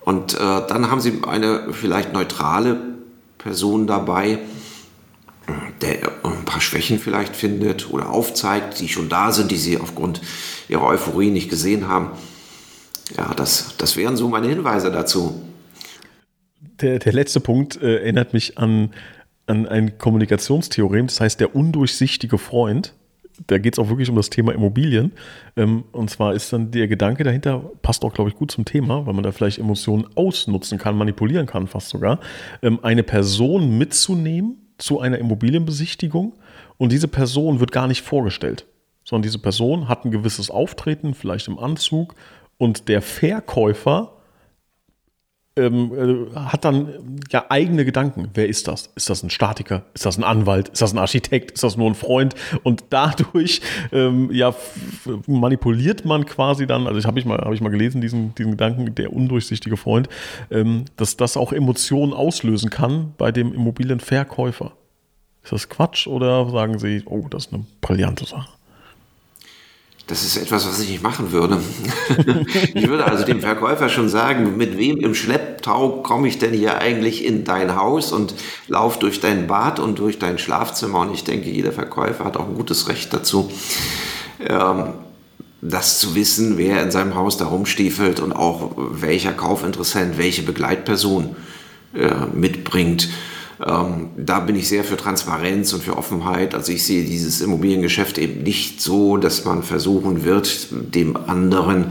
Und 0.00 0.34
äh, 0.34 0.38
dann 0.38 0.90
haben 0.90 1.00
Sie 1.00 1.20
eine 1.28 1.72
vielleicht 1.72 2.12
neutrale 2.12 2.76
Person 3.38 3.86
dabei, 3.86 4.40
der 5.80 6.12
ein 6.24 6.44
paar 6.44 6.60
Schwächen 6.60 6.98
vielleicht 6.98 7.36
findet 7.36 7.90
oder 7.90 8.10
aufzeigt, 8.10 8.80
die 8.80 8.88
schon 8.88 9.08
da 9.08 9.32
sind, 9.32 9.50
die 9.50 9.56
sie 9.56 9.78
aufgrund 9.78 10.20
ihrer 10.68 10.86
Euphorie 10.86 11.30
nicht 11.30 11.50
gesehen 11.50 11.88
haben. 11.88 12.10
Ja, 13.16 13.32
das, 13.34 13.76
das 13.78 13.96
wären 13.96 14.16
so 14.16 14.28
meine 14.28 14.48
Hinweise 14.48 14.90
dazu. 14.90 15.42
Der, 16.80 16.98
der 16.98 17.12
letzte 17.12 17.40
Punkt 17.40 17.80
äh, 17.80 17.96
erinnert 17.98 18.34
mich 18.34 18.58
an, 18.58 18.90
an 19.46 19.66
ein 19.66 19.98
Kommunikationstheorem, 19.98 21.06
das 21.06 21.20
heißt 21.20 21.40
der 21.40 21.56
undurchsichtige 21.56 22.38
Freund. 22.38 22.94
Da 23.46 23.58
geht 23.58 23.74
es 23.74 23.78
auch 23.78 23.88
wirklich 23.88 24.10
um 24.10 24.16
das 24.16 24.30
Thema 24.30 24.52
Immobilien. 24.52 25.12
Ähm, 25.56 25.84
und 25.92 26.10
zwar 26.10 26.34
ist 26.34 26.52
dann 26.52 26.70
der 26.72 26.88
Gedanke 26.88 27.24
dahinter, 27.24 27.70
passt 27.82 28.04
auch, 28.04 28.12
glaube 28.12 28.30
ich, 28.30 28.36
gut 28.36 28.50
zum 28.50 28.64
Thema, 28.64 29.06
weil 29.06 29.14
man 29.14 29.22
da 29.22 29.32
vielleicht 29.32 29.58
Emotionen 29.58 30.06
ausnutzen 30.16 30.76
kann, 30.76 30.96
manipulieren 30.96 31.46
kann, 31.46 31.68
fast 31.68 31.88
sogar, 31.88 32.20
ähm, 32.62 32.80
eine 32.82 33.04
Person 33.04 33.78
mitzunehmen 33.78 34.67
zu 34.78 35.00
einer 35.00 35.18
Immobilienbesichtigung 35.18 36.34
und 36.76 36.92
diese 36.92 37.08
Person 37.08 37.60
wird 37.60 37.72
gar 37.72 37.86
nicht 37.88 38.02
vorgestellt, 38.02 38.66
sondern 39.04 39.22
diese 39.22 39.38
Person 39.38 39.88
hat 39.88 40.04
ein 40.04 40.10
gewisses 40.10 40.50
Auftreten, 40.50 41.14
vielleicht 41.14 41.48
im 41.48 41.58
Anzug 41.58 42.14
und 42.56 42.88
der 42.88 43.02
Verkäufer 43.02 44.17
ähm, 45.58 46.28
äh, 46.32 46.36
hat 46.36 46.64
dann 46.64 47.20
ja 47.30 47.46
eigene 47.48 47.84
Gedanken. 47.84 48.30
Wer 48.34 48.48
ist 48.48 48.68
das? 48.68 48.90
Ist 48.94 49.10
das 49.10 49.22
ein 49.22 49.30
Statiker? 49.30 49.82
Ist 49.94 50.06
das 50.06 50.16
ein 50.16 50.24
Anwalt? 50.24 50.68
Ist 50.68 50.82
das 50.82 50.92
ein 50.92 50.98
Architekt? 50.98 51.52
Ist 51.52 51.64
das 51.64 51.76
nur 51.76 51.88
ein 51.88 51.94
Freund? 51.94 52.34
Und 52.62 52.84
dadurch 52.90 53.60
ähm, 53.92 54.30
ja 54.32 54.54
manipuliert 55.26 56.04
man 56.04 56.26
quasi 56.26 56.66
dann, 56.66 56.86
also 56.86 56.98
ich 56.98 57.06
habe 57.06 57.18
ich 57.18 57.24
mal 57.24 57.52
ich 57.52 57.60
mal 57.60 57.70
gelesen 57.70 58.00
diesen 58.00 58.34
diesen 58.34 58.52
Gedanken, 58.52 58.94
der 58.94 59.12
undurchsichtige 59.12 59.76
Freund, 59.76 60.08
ähm, 60.50 60.84
dass 60.96 61.16
das 61.16 61.36
auch 61.36 61.52
Emotionen 61.52 62.12
auslösen 62.12 62.70
kann 62.70 63.14
bei 63.18 63.32
dem 63.32 63.52
Immobilienverkäufer. 63.52 64.72
Ist 65.42 65.52
das 65.52 65.68
Quatsch 65.68 66.06
oder 66.06 66.48
sagen 66.50 66.78
Sie, 66.78 67.02
oh, 67.06 67.26
das 67.28 67.46
ist 67.46 67.54
eine 67.54 67.64
brillante 67.80 68.26
Sache? 68.26 68.57
Das 70.08 70.24
ist 70.24 70.38
etwas, 70.38 70.66
was 70.66 70.80
ich 70.80 70.88
nicht 70.88 71.02
machen 71.02 71.32
würde. 71.32 71.60
ich 72.74 72.88
würde 72.88 73.04
also 73.04 73.24
dem 73.24 73.42
Verkäufer 73.42 73.90
schon 73.90 74.08
sagen, 74.08 74.56
mit 74.56 74.78
wem 74.78 74.96
im 74.96 75.14
Schlepptau 75.14 76.02
komme 76.02 76.28
ich 76.28 76.38
denn 76.38 76.54
hier 76.54 76.78
eigentlich 76.78 77.26
in 77.26 77.44
dein 77.44 77.76
Haus 77.76 78.10
und 78.10 78.34
lauf 78.68 78.98
durch 78.98 79.20
dein 79.20 79.46
Bad 79.46 79.78
und 79.78 79.98
durch 79.98 80.18
dein 80.18 80.38
Schlafzimmer. 80.38 81.00
Und 81.00 81.12
ich 81.12 81.24
denke, 81.24 81.50
jeder 81.50 81.72
Verkäufer 81.72 82.24
hat 82.24 82.38
auch 82.38 82.48
ein 82.48 82.54
gutes 82.54 82.88
Recht 82.88 83.12
dazu, 83.12 83.50
ähm, 84.40 84.94
das 85.60 85.98
zu 85.98 86.14
wissen, 86.14 86.56
wer 86.56 86.82
in 86.82 86.90
seinem 86.90 87.14
Haus 87.14 87.36
da 87.36 87.44
rumstiefelt 87.44 88.18
und 88.20 88.32
auch 88.32 88.72
welcher 88.76 89.34
Kaufinteressent 89.34 90.16
welche 90.16 90.42
Begleitperson 90.42 91.36
äh, 91.94 92.14
mitbringt. 92.32 93.10
Ähm, 93.64 94.10
da 94.16 94.40
bin 94.40 94.56
ich 94.56 94.68
sehr 94.68 94.84
für 94.84 94.96
Transparenz 94.96 95.72
und 95.72 95.82
für 95.82 95.96
Offenheit. 95.96 96.54
Also 96.54 96.72
ich 96.72 96.84
sehe 96.84 97.04
dieses 97.04 97.40
Immobiliengeschäft 97.40 98.18
eben 98.18 98.42
nicht 98.42 98.80
so, 98.80 99.16
dass 99.16 99.44
man 99.44 99.62
versuchen 99.62 100.24
wird, 100.24 100.68
dem 100.70 101.16
anderen 101.16 101.86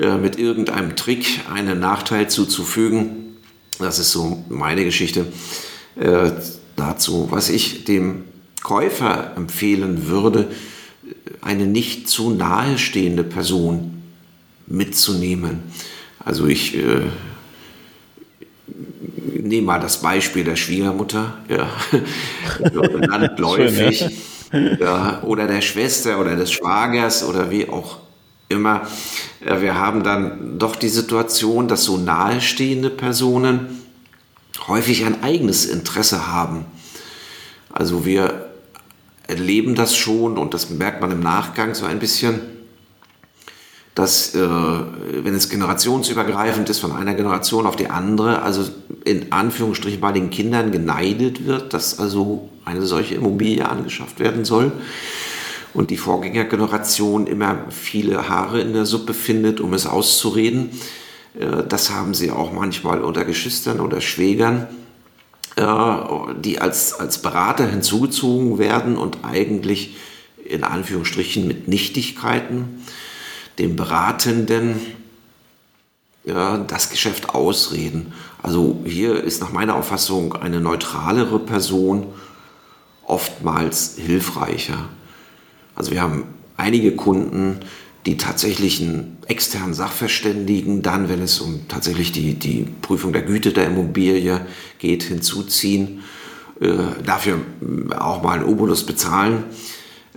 äh, 0.00 0.16
mit 0.16 0.38
irgendeinem 0.38 0.94
Trick 0.94 1.40
einen 1.52 1.80
Nachteil 1.80 2.28
zuzufügen. 2.28 3.36
Das 3.78 3.98
ist 3.98 4.12
so 4.12 4.44
meine 4.48 4.84
Geschichte 4.84 5.26
äh, 5.96 6.30
dazu. 6.76 7.28
Was 7.30 7.48
ich 7.48 7.84
dem 7.84 8.24
Käufer 8.62 9.32
empfehlen 9.36 10.06
würde, 10.06 10.48
eine 11.40 11.66
nicht 11.66 12.08
zu 12.08 12.30
nahestehende 12.30 13.24
Person 13.24 14.02
mitzunehmen. 14.66 15.60
Also 16.18 16.46
ich 16.46 16.76
äh, 16.76 17.02
nehme 19.42 19.66
mal 19.66 19.80
das 19.80 20.00
Beispiel 20.00 20.44
der 20.44 20.56
Schwiegermutter, 20.56 21.38
ja, 21.48 21.68
landläufig, 22.60 23.98
Schön, 24.50 24.78
ja. 24.80 25.22
oder 25.22 25.46
der 25.46 25.60
Schwester 25.60 26.20
oder 26.20 26.36
des 26.36 26.52
Schwagers 26.52 27.24
oder 27.24 27.50
wie 27.50 27.68
auch 27.68 27.98
immer. 28.48 28.86
Wir 29.40 29.78
haben 29.78 30.02
dann 30.02 30.58
doch 30.58 30.76
die 30.76 30.88
Situation, 30.88 31.68
dass 31.68 31.84
so 31.84 31.96
nahestehende 31.96 32.90
Personen 32.90 33.82
häufig 34.68 35.04
ein 35.04 35.22
eigenes 35.22 35.66
Interesse 35.66 36.28
haben. 36.28 36.64
Also 37.72 38.06
wir 38.06 38.50
erleben 39.26 39.74
das 39.74 39.96
schon 39.96 40.38
und 40.38 40.54
das 40.54 40.70
merkt 40.70 41.00
man 41.00 41.10
im 41.10 41.20
Nachgang 41.20 41.74
so 41.74 41.84
ein 41.84 41.98
bisschen 41.98 42.40
dass, 43.96 44.34
äh, 44.34 44.38
wenn 44.38 45.34
es 45.34 45.48
generationsübergreifend 45.48 46.68
ist, 46.68 46.80
von 46.80 46.92
einer 46.92 47.14
Generation 47.14 47.66
auf 47.66 47.76
die 47.76 47.88
andere, 47.88 48.42
also 48.42 48.62
in 49.06 49.32
Anführungsstrichen 49.32 50.00
bei 50.00 50.12
den 50.12 50.28
Kindern 50.28 50.70
geneidet 50.70 51.46
wird, 51.46 51.72
dass 51.72 51.98
also 51.98 52.50
eine 52.66 52.82
solche 52.82 53.14
Immobilie 53.14 53.66
angeschafft 53.66 54.20
werden 54.20 54.44
soll 54.44 54.70
und 55.72 55.90
die 55.90 55.96
Vorgängergeneration 55.96 57.26
immer 57.26 57.64
viele 57.70 58.28
Haare 58.28 58.60
in 58.60 58.74
der 58.74 58.84
Suppe 58.84 59.14
findet, 59.14 59.60
um 59.60 59.72
es 59.72 59.86
auszureden. 59.86 60.72
Äh, 61.40 61.64
das 61.66 61.90
haben 61.90 62.12
sie 62.12 62.30
auch 62.30 62.52
manchmal 62.52 63.00
unter 63.00 63.24
Geschwistern 63.24 63.80
oder 63.80 64.02
Schwägern, 64.02 64.66
äh, 65.56 65.64
die 66.44 66.60
als, 66.60 66.92
als 66.92 67.22
Berater 67.22 67.66
hinzugezogen 67.66 68.58
werden 68.58 68.98
und 68.98 69.24
eigentlich 69.24 69.96
in 70.44 70.64
Anführungsstrichen 70.64 71.48
mit 71.48 71.66
Nichtigkeiten 71.66 72.82
dem 73.58 73.76
Beratenden 73.76 74.80
ja, 76.24 76.58
das 76.58 76.90
Geschäft 76.90 77.30
ausreden. 77.30 78.12
Also 78.42 78.82
hier 78.84 79.22
ist 79.22 79.40
nach 79.40 79.52
meiner 79.52 79.76
Auffassung 79.76 80.34
eine 80.34 80.60
neutralere 80.60 81.38
Person 81.38 82.08
oftmals 83.06 83.96
hilfreicher. 83.96 84.88
Also 85.74 85.92
wir 85.92 86.02
haben 86.02 86.24
einige 86.56 86.96
Kunden, 86.96 87.60
die 88.06 88.16
tatsächlich 88.16 88.80
einen 88.80 89.18
externen 89.26 89.74
Sachverständigen 89.74 90.82
dann, 90.82 91.08
wenn 91.08 91.22
es 91.22 91.40
um 91.40 91.68
tatsächlich 91.68 92.12
die, 92.12 92.34
die 92.34 92.66
Prüfung 92.82 93.12
der 93.12 93.22
Güte 93.22 93.52
der 93.52 93.66
Immobilie 93.66 94.40
geht, 94.78 95.02
hinzuziehen, 95.04 96.02
äh, 96.60 96.72
dafür 97.04 97.38
auch 97.98 98.22
mal 98.22 98.38
einen 98.38 98.44
Obolus 98.48 98.84
bezahlen, 98.86 99.44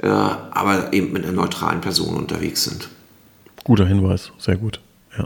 äh, 0.02 0.08
aber 0.08 0.93
eben 0.93 1.12
mit 1.13 1.23
einer 1.23 1.34
neutralen 1.34 1.82
Person 1.82 2.15
unterwegs 2.15 2.63
sind. 2.63 2.89
Guter 3.70 3.86
Hinweis, 3.86 4.32
sehr 4.40 4.56
gut. 4.56 4.80
Ja. 5.16 5.26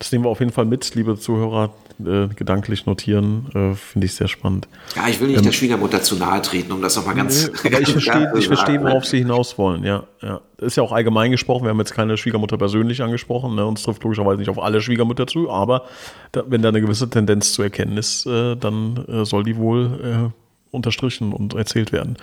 Das 0.00 0.10
nehmen 0.10 0.24
wir 0.24 0.28
auf 0.28 0.40
jeden 0.40 0.50
Fall 0.50 0.64
mit, 0.64 0.92
liebe 0.96 1.16
Zuhörer, 1.16 1.72
äh, 2.00 2.26
gedanklich 2.26 2.84
notieren, 2.84 3.46
äh, 3.54 3.76
finde 3.76 4.06
ich 4.06 4.14
sehr 4.14 4.26
spannend. 4.26 4.66
Ja, 4.96 5.06
ich 5.06 5.20
will 5.20 5.28
nicht 5.28 5.36
ähm, 5.36 5.44
der 5.44 5.52
Schwiegermutter 5.52 6.02
zu 6.02 6.16
nahe 6.16 6.42
treten, 6.42 6.72
um 6.72 6.82
das 6.82 6.96
nochmal 6.96 7.14
ganz. 7.14 7.52
Nee, 7.62 7.70
aber 7.70 7.80
ich 7.80 7.88
verstehe, 7.92 8.32
ich 8.36 8.48
verstehe, 8.48 8.82
worauf 8.82 9.04
Sie 9.04 9.18
hinaus 9.18 9.56
wollen. 9.56 9.84
Ja, 9.84 10.02
ja. 10.20 10.40
Ist 10.58 10.76
ja 10.76 10.82
auch 10.82 10.90
allgemein 10.90 11.30
gesprochen. 11.30 11.62
Wir 11.62 11.70
haben 11.70 11.78
jetzt 11.78 11.94
keine 11.94 12.16
Schwiegermutter 12.16 12.58
persönlich 12.58 13.00
angesprochen. 13.04 13.54
Ne? 13.54 13.64
Uns 13.64 13.84
trifft 13.84 14.02
logischerweise 14.02 14.38
nicht 14.38 14.50
auf 14.50 14.58
alle 14.58 14.80
Schwiegermütter 14.80 15.28
zu, 15.28 15.48
aber 15.48 15.84
da, 16.32 16.42
wenn 16.48 16.60
da 16.60 16.70
eine 16.70 16.80
gewisse 16.80 17.08
Tendenz 17.08 17.52
zu 17.52 17.62
erkennen 17.62 17.96
ist, 17.96 18.26
äh, 18.26 18.56
dann 18.56 18.96
äh, 19.06 19.24
soll 19.24 19.44
die 19.44 19.56
wohl 19.56 20.32
äh, 20.32 20.74
unterstrichen 20.74 21.32
und 21.32 21.54
erzählt 21.54 21.92
werden. 21.92 22.16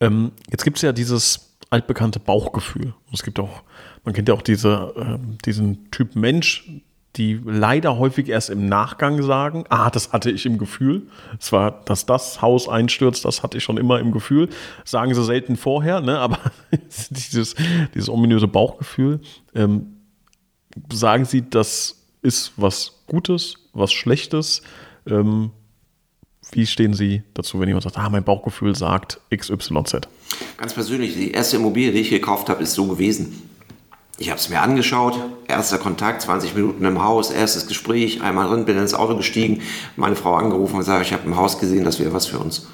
Ähm, 0.00 0.32
jetzt 0.50 0.64
gibt 0.64 0.76
es 0.76 0.82
ja 0.82 0.92
dieses 0.92 1.56
altbekannte 1.70 2.20
Bauchgefühl. 2.20 2.94
Es 3.12 3.22
gibt 3.22 3.38
auch 3.38 3.62
man 4.04 4.14
kennt 4.14 4.28
ja 4.28 4.34
auch 4.34 4.42
diese, 4.42 4.92
äh, 4.96 5.18
diesen 5.44 5.90
Typ 5.90 6.14
Mensch, 6.14 6.70
die 7.16 7.40
leider 7.44 7.96
häufig 7.98 8.28
erst 8.28 8.50
im 8.50 8.66
Nachgang 8.66 9.22
sagen, 9.22 9.64
ah, 9.68 9.88
das 9.88 10.12
hatte 10.12 10.30
ich 10.30 10.46
im 10.46 10.58
Gefühl. 10.58 11.06
Es 11.38 11.52
war, 11.52 11.82
dass 11.84 12.06
das 12.06 12.42
Haus 12.42 12.68
einstürzt, 12.68 13.24
das 13.24 13.42
hatte 13.42 13.56
ich 13.56 13.64
schon 13.64 13.78
immer 13.78 14.00
im 14.00 14.10
Gefühl. 14.12 14.48
Sagen 14.84 15.14
sie 15.14 15.24
selten 15.24 15.56
vorher, 15.56 16.00
ne? 16.00 16.18
aber 16.18 16.38
dieses, 17.10 17.54
dieses 17.94 18.08
ominöse 18.08 18.48
Bauchgefühl. 18.48 19.20
Ähm, 19.54 19.98
sagen 20.92 21.24
sie, 21.24 21.48
das 21.48 22.04
ist 22.20 22.52
was 22.56 23.04
Gutes, 23.06 23.54
was 23.72 23.92
Schlechtes? 23.92 24.62
Ähm, 25.06 25.52
wie 26.52 26.66
stehen 26.66 26.94
Sie 26.94 27.22
dazu, 27.34 27.60
wenn 27.60 27.68
jemand 27.68 27.84
sagt, 27.84 27.98
ah, 27.98 28.08
mein 28.08 28.24
Bauchgefühl 28.24 28.74
sagt 28.74 29.20
XYZ? 29.34 30.08
Ganz 30.56 30.74
persönlich, 30.74 31.14
die 31.14 31.32
erste 31.32 31.56
Immobilie, 31.56 31.92
die 31.92 32.00
ich 32.00 32.10
gekauft 32.10 32.48
habe, 32.48 32.62
ist 32.62 32.74
so 32.74 32.86
gewesen. 32.86 33.42
Ich 34.16 34.30
habe 34.30 34.38
es 34.38 34.48
mir 34.48 34.60
angeschaut, 34.60 35.18
erster 35.48 35.78
Kontakt, 35.78 36.22
20 36.22 36.54
Minuten 36.54 36.84
im 36.84 37.02
Haus, 37.02 37.30
erstes 37.30 37.66
Gespräch, 37.66 38.22
einmal 38.22 38.48
drin, 38.48 38.64
bin 38.64 38.78
ins 38.78 38.94
Auto 38.94 39.16
gestiegen, 39.16 39.62
meine 39.96 40.14
Frau 40.14 40.34
angerufen 40.34 40.74
und 40.74 40.80
gesagt, 40.80 41.04
ich 41.04 41.12
habe 41.12 41.26
im 41.26 41.36
Haus 41.36 41.58
gesehen, 41.58 41.84
das 41.84 41.98
wäre 41.98 42.12
was 42.12 42.26
für 42.26 42.38
uns. 42.38 42.68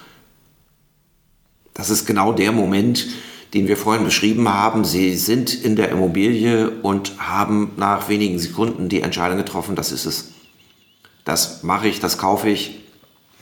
Das 1.72 1.88
ist 1.88 2.04
genau 2.04 2.32
der 2.32 2.52
Moment, 2.52 3.06
den 3.54 3.68
wir 3.68 3.78
vorhin 3.78 4.04
beschrieben 4.04 4.52
haben. 4.52 4.84
Sie 4.84 5.16
sind 5.16 5.54
in 5.54 5.76
der 5.76 5.88
Immobilie 5.88 6.70
und 6.82 7.18
haben 7.18 7.72
nach 7.76 8.10
wenigen 8.10 8.38
Sekunden 8.38 8.90
die 8.90 9.00
Entscheidung 9.00 9.38
getroffen, 9.38 9.76
das 9.76 9.92
ist 9.92 10.04
es. 10.04 10.32
Das 11.24 11.62
mache 11.62 11.88
ich, 11.88 12.00
das 12.00 12.18
kaufe 12.18 12.50
ich. 12.50 12.80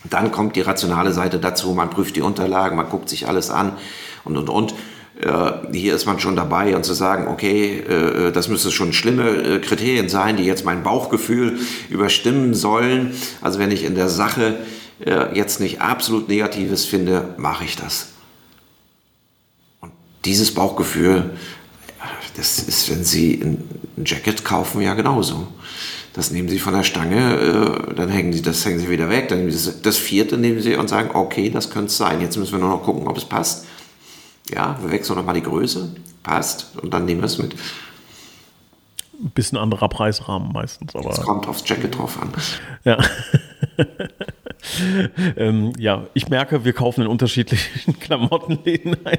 Dann 0.04 0.30
kommt 0.30 0.56
die 0.56 0.60
rationale 0.60 1.12
Seite 1.12 1.38
dazu, 1.38 1.74
man 1.74 1.90
prüft 1.90 2.16
die 2.16 2.22
Unterlagen, 2.22 2.76
man 2.76 2.88
guckt 2.88 3.08
sich 3.08 3.26
alles 3.26 3.50
an 3.50 3.72
und, 4.24 4.36
und, 4.36 4.48
und 4.48 4.74
hier 5.72 5.96
ist 5.96 6.06
man 6.06 6.20
schon 6.20 6.36
dabei 6.36 6.76
und 6.76 6.84
zu 6.84 6.94
sagen, 6.94 7.26
okay, 7.26 7.80
äh, 7.80 8.30
das 8.30 8.46
müssen 8.46 8.70
schon 8.70 8.92
schlimme 8.92 9.28
äh, 9.30 9.58
Kriterien 9.58 10.08
sein, 10.08 10.36
die 10.36 10.44
jetzt 10.44 10.64
mein 10.64 10.84
Bauchgefühl 10.84 11.58
überstimmen 11.90 12.54
sollen. 12.54 13.12
Also 13.40 13.58
wenn 13.58 13.72
ich 13.72 13.82
in 13.82 13.96
der 13.96 14.08
Sache 14.08 14.58
äh, 15.04 15.36
jetzt 15.36 15.58
nicht 15.58 15.80
absolut 15.80 16.28
Negatives 16.28 16.84
finde, 16.84 17.34
mache 17.36 17.64
ich 17.64 17.74
das. 17.74 18.10
Und 19.80 19.90
dieses 20.24 20.54
Bauchgefühl, 20.54 21.30
das 22.36 22.60
ist, 22.60 22.88
wenn 22.88 23.02
Sie 23.02 23.34
ein 23.42 24.04
Jacket 24.04 24.44
kaufen, 24.44 24.80
ja 24.80 24.94
genauso. 24.94 25.48
Das 26.14 26.30
nehmen 26.30 26.48
Sie 26.48 26.58
von 26.58 26.74
der 26.74 26.82
Stange, 26.82 27.92
dann 27.94 28.08
hängen 28.08 28.32
Sie, 28.32 28.42
das 28.42 28.64
hängen 28.64 28.80
Sie 28.80 28.88
wieder 28.88 29.08
weg. 29.08 29.28
Dann 29.28 29.38
nehmen 29.38 29.50
Sie 29.50 29.66
das, 29.66 29.82
das 29.82 29.96
vierte 29.96 30.36
nehmen 30.36 30.60
Sie 30.60 30.74
und 30.74 30.88
sagen, 30.88 31.10
okay, 31.14 31.50
das 31.50 31.70
könnte 31.70 31.86
es 31.86 31.96
sein. 31.96 32.20
Jetzt 32.20 32.36
müssen 32.36 32.52
wir 32.52 32.58
nur 32.58 32.70
noch 32.70 32.82
gucken, 32.82 33.06
ob 33.06 33.16
es 33.16 33.24
passt. 33.24 33.66
Ja, 34.52 34.78
wir 34.80 34.90
wechseln 34.90 35.16
nochmal 35.16 35.34
die 35.34 35.42
Größe, 35.42 35.94
passt 36.22 36.76
und 36.80 36.92
dann 36.92 37.04
nehmen 37.04 37.20
wir 37.20 37.26
es 37.26 37.38
mit. 37.38 37.54
Ein 39.20 39.30
bisschen 39.30 39.58
anderer 39.58 39.88
Preisrahmen 39.88 40.52
meistens, 40.52 40.94
aber. 40.94 41.10
Es 41.10 41.20
kommt 41.20 41.48
aufs 41.48 41.68
Jacket 41.68 41.96
drauf 41.98 42.20
an. 42.22 42.32
Ja. 42.84 42.98
ähm, 45.36 45.72
ja, 45.76 46.06
ich 46.14 46.28
merke, 46.28 46.64
wir 46.64 46.72
kaufen 46.72 47.02
in 47.02 47.08
unterschiedlichen 47.08 47.98
Klamottenläden 48.00 48.96
ein. 49.04 49.18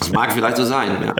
Das 0.00 0.12
mag 0.12 0.32
vielleicht 0.32 0.56
so 0.56 0.64
sein, 0.64 0.90
ja. 1.02 1.14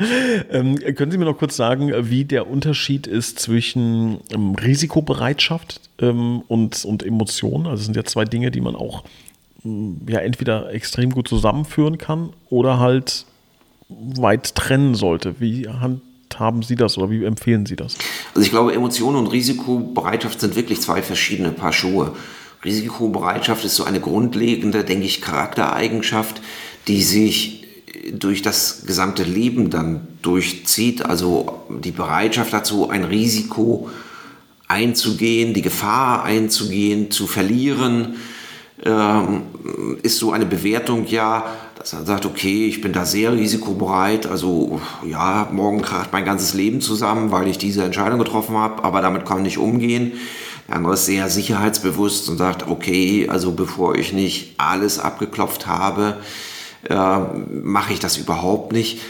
ähm, 0.50 0.76
können 0.94 1.10
Sie 1.12 1.18
mir 1.18 1.26
noch 1.26 1.36
kurz 1.36 1.56
sagen, 1.56 1.92
wie 2.08 2.24
der 2.24 2.48
Unterschied 2.48 3.06
ist 3.06 3.38
zwischen 3.38 4.18
ähm, 4.32 4.54
Risikobereitschaft 4.54 5.80
ähm, 6.00 6.42
und, 6.48 6.84
und 6.84 7.02
Emotionen? 7.02 7.66
Also, 7.66 7.76
das 7.76 7.84
sind 7.84 7.96
ja 7.96 8.04
zwei 8.04 8.24
Dinge, 8.24 8.50
die 8.50 8.62
man 8.62 8.76
auch 8.76 9.04
ähm, 9.64 10.00
ja 10.08 10.20
entweder 10.20 10.72
extrem 10.72 11.10
gut 11.10 11.28
zusammenführen 11.28 11.98
kann 11.98 12.30
oder 12.48 12.78
halt 12.78 13.26
weit 13.88 14.54
trennen 14.54 14.94
sollte. 14.94 15.40
Wie 15.40 15.68
handhaben 15.68 16.62
Sie 16.62 16.76
das 16.76 16.96
oder 16.96 17.10
wie 17.10 17.24
empfehlen 17.24 17.66
Sie 17.66 17.76
das? 17.76 17.96
Also 18.34 18.44
ich 18.44 18.50
glaube, 18.50 18.72
Emotionen 18.72 19.16
und 19.16 19.26
Risikobereitschaft 19.26 20.40
sind 20.40 20.56
wirklich 20.56 20.80
zwei 20.80 21.02
verschiedene 21.02 21.50
Paar 21.50 21.72
Schuhe. 21.72 22.14
Risikobereitschaft 22.64 23.64
ist 23.64 23.76
so 23.76 23.84
eine 23.84 24.00
grundlegende, 24.00 24.84
denke 24.84 25.06
ich, 25.06 25.20
Charaktereigenschaft, 25.20 26.40
die 26.88 27.02
sich 27.02 27.59
durch 28.18 28.42
das 28.42 28.82
gesamte 28.86 29.22
Leben 29.22 29.70
dann 29.70 30.06
durchzieht. 30.22 31.04
Also 31.04 31.62
die 31.68 31.90
Bereitschaft 31.92 32.52
dazu, 32.52 32.88
ein 32.88 33.04
Risiko 33.04 33.90
einzugehen, 34.68 35.52
die 35.52 35.62
Gefahr 35.62 36.22
einzugehen, 36.22 37.10
zu 37.10 37.26
verlieren, 37.26 38.16
ähm, 38.84 39.42
ist 40.02 40.18
so 40.18 40.32
eine 40.32 40.46
Bewertung 40.46 41.06
ja, 41.06 41.44
dass 41.76 41.92
man 41.92 42.06
sagt, 42.06 42.24
okay, 42.24 42.66
ich 42.66 42.80
bin 42.80 42.92
da 42.92 43.04
sehr 43.04 43.32
risikobereit, 43.32 44.26
also 44.26 44.80
ja, 45.04 45.48
morgen 45.50 45.82
kracht 45.82 46.12
mein 46.12 46.24
ganzes 46.24 46.54
Leben 46.54 46.80
zusammen, 46.80 47.32
weil 47.32 47.48
ich 47.48 47.58
diese 47.58 47.82
Entscheidung 47.82 48.18
getroffen 48.18 48.56
habe, 48.56 48.84
aber 48.84 49.00
damit 49.00 49.26
kann 49.26 49.44
ich 49.44 49.58
umgehen. 49.58 50.12
Der 50.68 50.76
andere 50.76 50.94
ist 50.94 51.06
sehr 51.06 51.28
sicherheitsbewusst 51.28 52.28
und 52.28 52.38
sagt, 52.38 52.68
okay, 52.68 53.28
also 53.28 53.52
bevor 53.52 53.96
ich 53.96 54.12
nicht 54.12 54.54
alles 54.56 54.98
abgeklopft 54.98 55.66
habe, 55.66 56.18
mache 56.88 57.92
ich 57.92 58.00
das 58.00 58.16
überhaupt 58.16 58.72
nicht. 58.72 59.00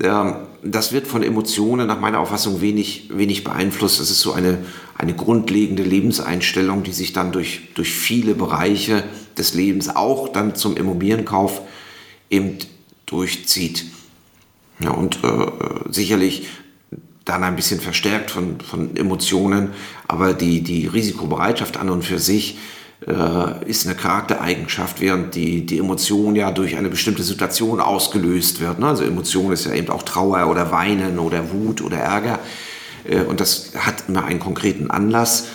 Äh, 0.00 0.32
das 0.62 0.92
wird 0.92 1.06
von 1.06 1.22
Emotionen 1.22 1.86
nach 1.86 2.00
meiner 2.00 2.20
Auffassung 2.20 2.60
wenig, 2.60 3.10
wenig 3.12 3.44
beeinflusst. 3.44 4.00
Das 4.00 4.10
ist 4.10 4.20
so 4.20 4.32
eine, 4.32 4.58
eine 4.96 5.14
grundlegende 5.14 5.82
Lebenseinstellung, 5.82 6.82
die 6.82 6.92
sich 6.92 7.12
dann 7.12 7.32
durch, 7.32 7.68
durch 7.74 7.92
viele 7.92 8.34
Bereiche 8.34 9.04
des 9.38 9.54
Lebens 9.54 9.94
auch 9.94 10.28
dann 10.28 10.54
zum 10.54 10.76
Immobilienkauf 10.76 11.62
eben 12.28 12.58
durchzieht. 13.06 13.86
Ja, 14.80 14.90
und 14.90 15.22
äh, 15.24 15.46
sicherlich 15.90 16.48
dann 17.24 17.44
ein 17.44 17.56
bisschen 17.56 17.80
verstärkt 17.80 18.30
von, 18.30 18.60
von 18.60 18.96
Emotionen, 18.96 19.70
aber 20.08 20.32
die, 20.32 20.62
die 20.62 20.86
Risikobereitschaft 20.86 21.76
an 21.76 21.90
und 21.90 22.02
für 22.02 22.18
sich 22.18 22.58
äh, 23.06 23.68
ist 23.68 23.86
eine 23.86 23.96
Charaktereigenschaft, 23.96 25.00
während 25.00 25.34
die, 25.34 25.64
die 25.64 25.78
Emotion 25.78 26.36
ja 26.36 26.50
durch 26.50 26.76
eine 26.76 26.90
bestimmte 26.90 27.22
Situation 27.22 27.80
ausgelöst 27.80 28.60
wird. 28.60 28.78
Ne? 28.78 28.86
Also 28.86 29.04
Emotion 29.04 29.52
ist 29.52 29.66
ja 29.66 29.72
eben 29.72 29.90
auch 29.90 30.02
Trauer 30.02 30.48
oder 30.48 30.70
Weinen 30.70 31.18
oder 31.18 31.50
Wut 31.52 31.80
oder 31.82 31.98
Ärger 31.98 32.40
äh, 33.04 33.22
und 33.22 33.40
das 33.40 33.72
hat 33.76 34.04
immer 34.08 34.24
einen 34.24 34.40
konkreten 34.40 34.90
Anlass 34.90 35.48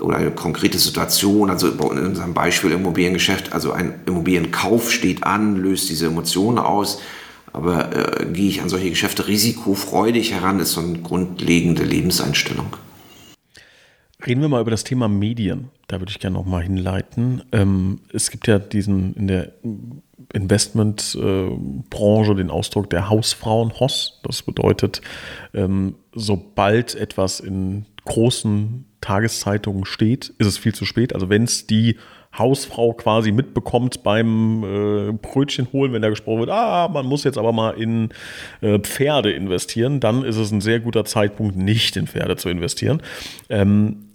oder 0.00 0.16
eine 0.16 0.30
konkrete 0.32 0.78
Situation, 0.78 1.50
also 1.50 1.68
in 1.68 2.06
unserem 2.06 2.34
Beispiel 2.34 2.72
Immobiliengeschäft, 2.72 3.52
also 3.52 3.72
ein 3.72 3.94
Immobilienkauf 4.06 4.90
steht 4.90 5.24
an, 5.24 5.56
löst 5.56 5.88
diese 5.88 6.06
Emotionen 6.06 6.58
aus, 6.58 7.00
aber 7.52 8.20
äh, 8.20 8.26
gehe 8.26 8.48
ich 8.48 8.60
an 8.60 8.68
solche 8.68 8.90
Geschäfte 8.90 9.28
risikofreudig 9.28 10.32
heran, 10.32 10.58
ist 10.58 10.72
so 10.72 10.80
eine 10.80 10.98
grundlegende 10.98 11.84
Lebenseinstellung. 11.84 12.76
Reden 14.26 14.40
wir 14.40 14.48
mal 14.48 14.60
über 14.60 14.70
das 14.70 14.84
Thema 14.84 15.08
Medien. 15.08 15.70
Da 15.88 16.00
würde 16.00 16.10
ich 16.10 16.18
gerne 16.18 16.36
noch 16.36 16.46
mal 16.46 16.62
hinleiten. 16.62 17.42
Ähm, 17.52 18.00
es 18.12 18.30
gibt 18.30 18.46
ja 18.46 18.58
diesen 18.58 19.14
in 19.14 19.26
der 19.26 19.52
Investmentbranche 20.32 22.32
äh, 22.32 22.34
den 22.34 22.50
Ausdruck 22.50 22.90
der 22.90 23.10
Hausfrauen 23.10 23.78
Hoss. 23.78 24.20
Das 24.22 24.42
bedeutet, 24.42 25.02
ähm, 25.52 25.96
sobald 26.14 26.94
etwas 26.94 27.40
in 27.40 27.86
großen 28.04 28.86
Tageszeitungen 29.00 29.84
steht, 29.84 30.32
ist 30.38 30.46
es 30.46 30.58
viel 30.58 30.74
zu 30.74 30.84
spät. 30.84 31.14
Also 31.14 31.28
wenn 31.28 31.44
es 31.44 31.66
die 31.66 31.96
Hausfrau 32.38 32.92
quasi 32.92 33.32
mitbekommt 33.32 34.02
beim 34.02 34.64
äh, 34.64 35.12
Brötchen 35.12 35.68
holen, 35.72 35.92
wenn 35.92 36.02
da 36.02 36.08
gesprochen 36.08 36.40
wird, 36.40 36.50
ah, 36.50 36.88
man 36.88 37.06
muss 37.06 37.24
jetzt 37.24 37.38
aber 37.38 37.52
mal 37.52 37.70
in 37.72 38.10
äh, 38.60 38.78
Pferde 38.78 39.32
investieren, 39.32 40.00
dann 40.00 40.24
ist 40.24 40.36
es 40.36 40.50
ein 40.50 40.60
sehr 40.60 40.80
guter 40.80 41.04
Zeitpunkt, 41.04 41.56
nicht 41.56 41.96
in 41.96 42.06
Pferde 42.06 42.36
zu 42.36 42.48
investieren. 42.48 43.02
Ähm, 43.48 44.08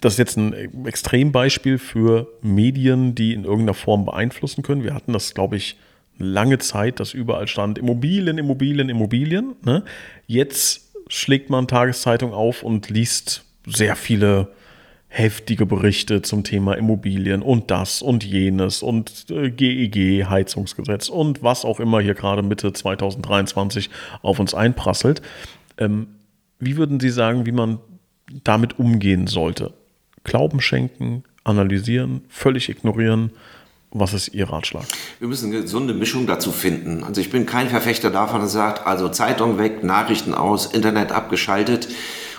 das 0.00 0.14
ist 0.14 0.18
jetzt 0.18 0.36
ein 0.36 0.86
Extrembeispiel 0.86 1.78
für 1.78 2.28
Medien, 2.42 3.14
die 3.14 3.32
in 3.32 3.44
irgendeiner 3.44 3.74
Form 3.74 4.04
beeinflussen 4.04 4.62
können. 4.62 4.84
Wir 4.84 4.94
hatten 4.94 5.12
das, 5.12 5.32
glaube 5.32 5.56
ich, 5.56 5.76
lange 6.18 6.58
Zeit, 6.58 7.00
dass 7.00 7.14
überall 7.14 7.46
stand 7.46 7.78
Immobilien, 7.78 8.38
Immobilien, 8.38 8.88
Immobilien. 8.88 9.54
Ne? 9.64 9.84
Jetzt 10.26 10.92
schlägt 11.08 11.50
man 11.50 11.68
Tageszeitung 11.68 12.32
auf 12.32 12.62
und 12.62 12.90
liest 12.90 13.44
sehr 13.66 13.96
viele 13.96 14.48
heftige 15.08 15.66
Berichte 15.66 16.22
zum 16.22 16.44
Thema 16.44 16.74
Immobilien 16.74 17.42
und 17.42 17.70
das 17.70 18.02
und 18.02 18.24
jenes 18.24 18.82
und 18.82 19.26
äh, 19.30 19.50
GEG, 19.50 20.26
Heizungsgesetz 20.28 21.08
und 21.08 21.42
was 21.42 21.64
auch 21.64 21.80
immer 21.80 22.00
hier 22.00 22.14
gerade 22.14 22.42
Mitte 22.42 22.72
2023 22.72 23.90
auf 24.22 24.38
uns 24.38 24.54
einprasselt. 24.54 25.22
Ähm, 25.78 26.08
wie 26.58 26.76
würden 26.76 27.00
Sie 27.00 27.10
sagen, 27.10 27.46
wie 27.46 27.52
man 27.52 27.78
damit 28.44 28.78
umgehen 28.78 29.26
sollte? 29.26 29.72
Glauben 30.24 30.60
schenken, 30.60 31.24
analysieren, 31.44 32.22
völlig 32.28 32.68
ignorieren? 32.68 33.30
Was 33.92 34.12
ist 34.12 34.34
Ihr 34.34 34.50
Ratschlag? 34.50 34.84
Wir 35.20 35.28
müssen 35.28 35.52
eine 35.52 35.62
gesunde 35.62 35.94
Mischung 35.94 36.26
dazu 36.26 36.50
finden. 36.50 37.04
Also 37.04 37.20
ich 37.20 37.30
bin 37.30 37.46
kein 37.46 37.68
Verfechter 37.68 38.10
davon, 38.10 38.40
der 38.40 38.48
sagt, 38.48 38.86
also 38.86 39.08
Zeitung 39.08 39.58
weg, 39.58 39.84
Nachrichten 39.84 40.34
aus, 40.34 40.66
Internet 40.66 41.12
abgeschaltet 41.12 41.88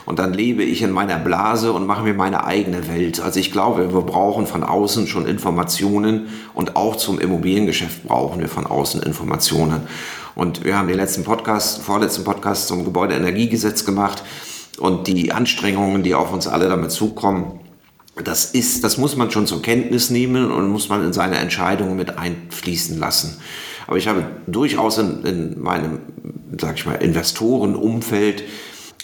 und 0.08 0.20
dann 0.20 0.34
lebe 0.34 0.64
ich 0.64 0.82
in 0.84 0.92
meiner 0.92 1.18
Blase 1.18 1.74
und 1.74 1.86
mache 1.86 2.02
mir 2.02 2.14
meine 2.14 2.46
eigene 2.46 2.88
Welt. 2.88 3.20
Also 3.20 3.42
ich 3.42 3.52
glaube, 3.52 3.94
wir 3.94 4.02
brauchen 4.02 4.48
von 4.48 4.64
außen 4.64 5.06
schon 5.06 5.28
Informationen 5.28 6.30
und 6.54 6.78
auch 6.78 6.96
zum 6.96 7.20
Immobiliengeschäft 7.20 8.08
brauchen 8.08 8.40
wir 8.40 8.48
von 8.48 8.66
außen 8.66 9.04
Informationen. 9.04 9.82
Und 10.34 10.64
wir 10.64 10.78
haben 10.78 10.88
den 10.88 10.96
letzten 10.96 11.26
Podcast, 11.26 11.82
vorletzten 11.82 12.24
Podcast 12.24 12.70
zum 12.70 12.86
Gebäudeenergiegesetz 12.86 13.84
gemacht 13.84 14.24
und 14.80 15.08
die 15.08 15.34
Anstrengungen, 15.34 16.04
die 16.04 16.16
auf 16.16 16.32
uns 16.32 16.48
alle 16.48 16.70
damit 16.70 16.92
zukommen, 16.92 17.60
das 18.16 18.46
ist, 18.46 18.86
das 18.86 18.98
muss 18.98 19.18
man 19.18 19.30
schon 19.30 19.46
zur 19.46 19.62
Kenntnis 19.62 20.10
nehmen 20.10 20.54
und 20.54 20.70
muss 20.70 20.88
man 20.88 21.04
in 21.04 21.12
seine 21.12 21.36
Entscheidungen 21.36 21.98
mit 21.98 22.18
einfließen 22.18 22.98
lassen. 22.98 23.42
Aber 23.88 23.98
ich 23.98 24.08
habe 24.08 24.26
durchaus 24.48 25.00
in, 25.00 25.26
in 25.26 25.62
meinem, 25.62 26.00
sag 26.58 26.78
ich 26.78 26.86
mal, 26.86 26.96
Investorenumfeld 26.96 28.46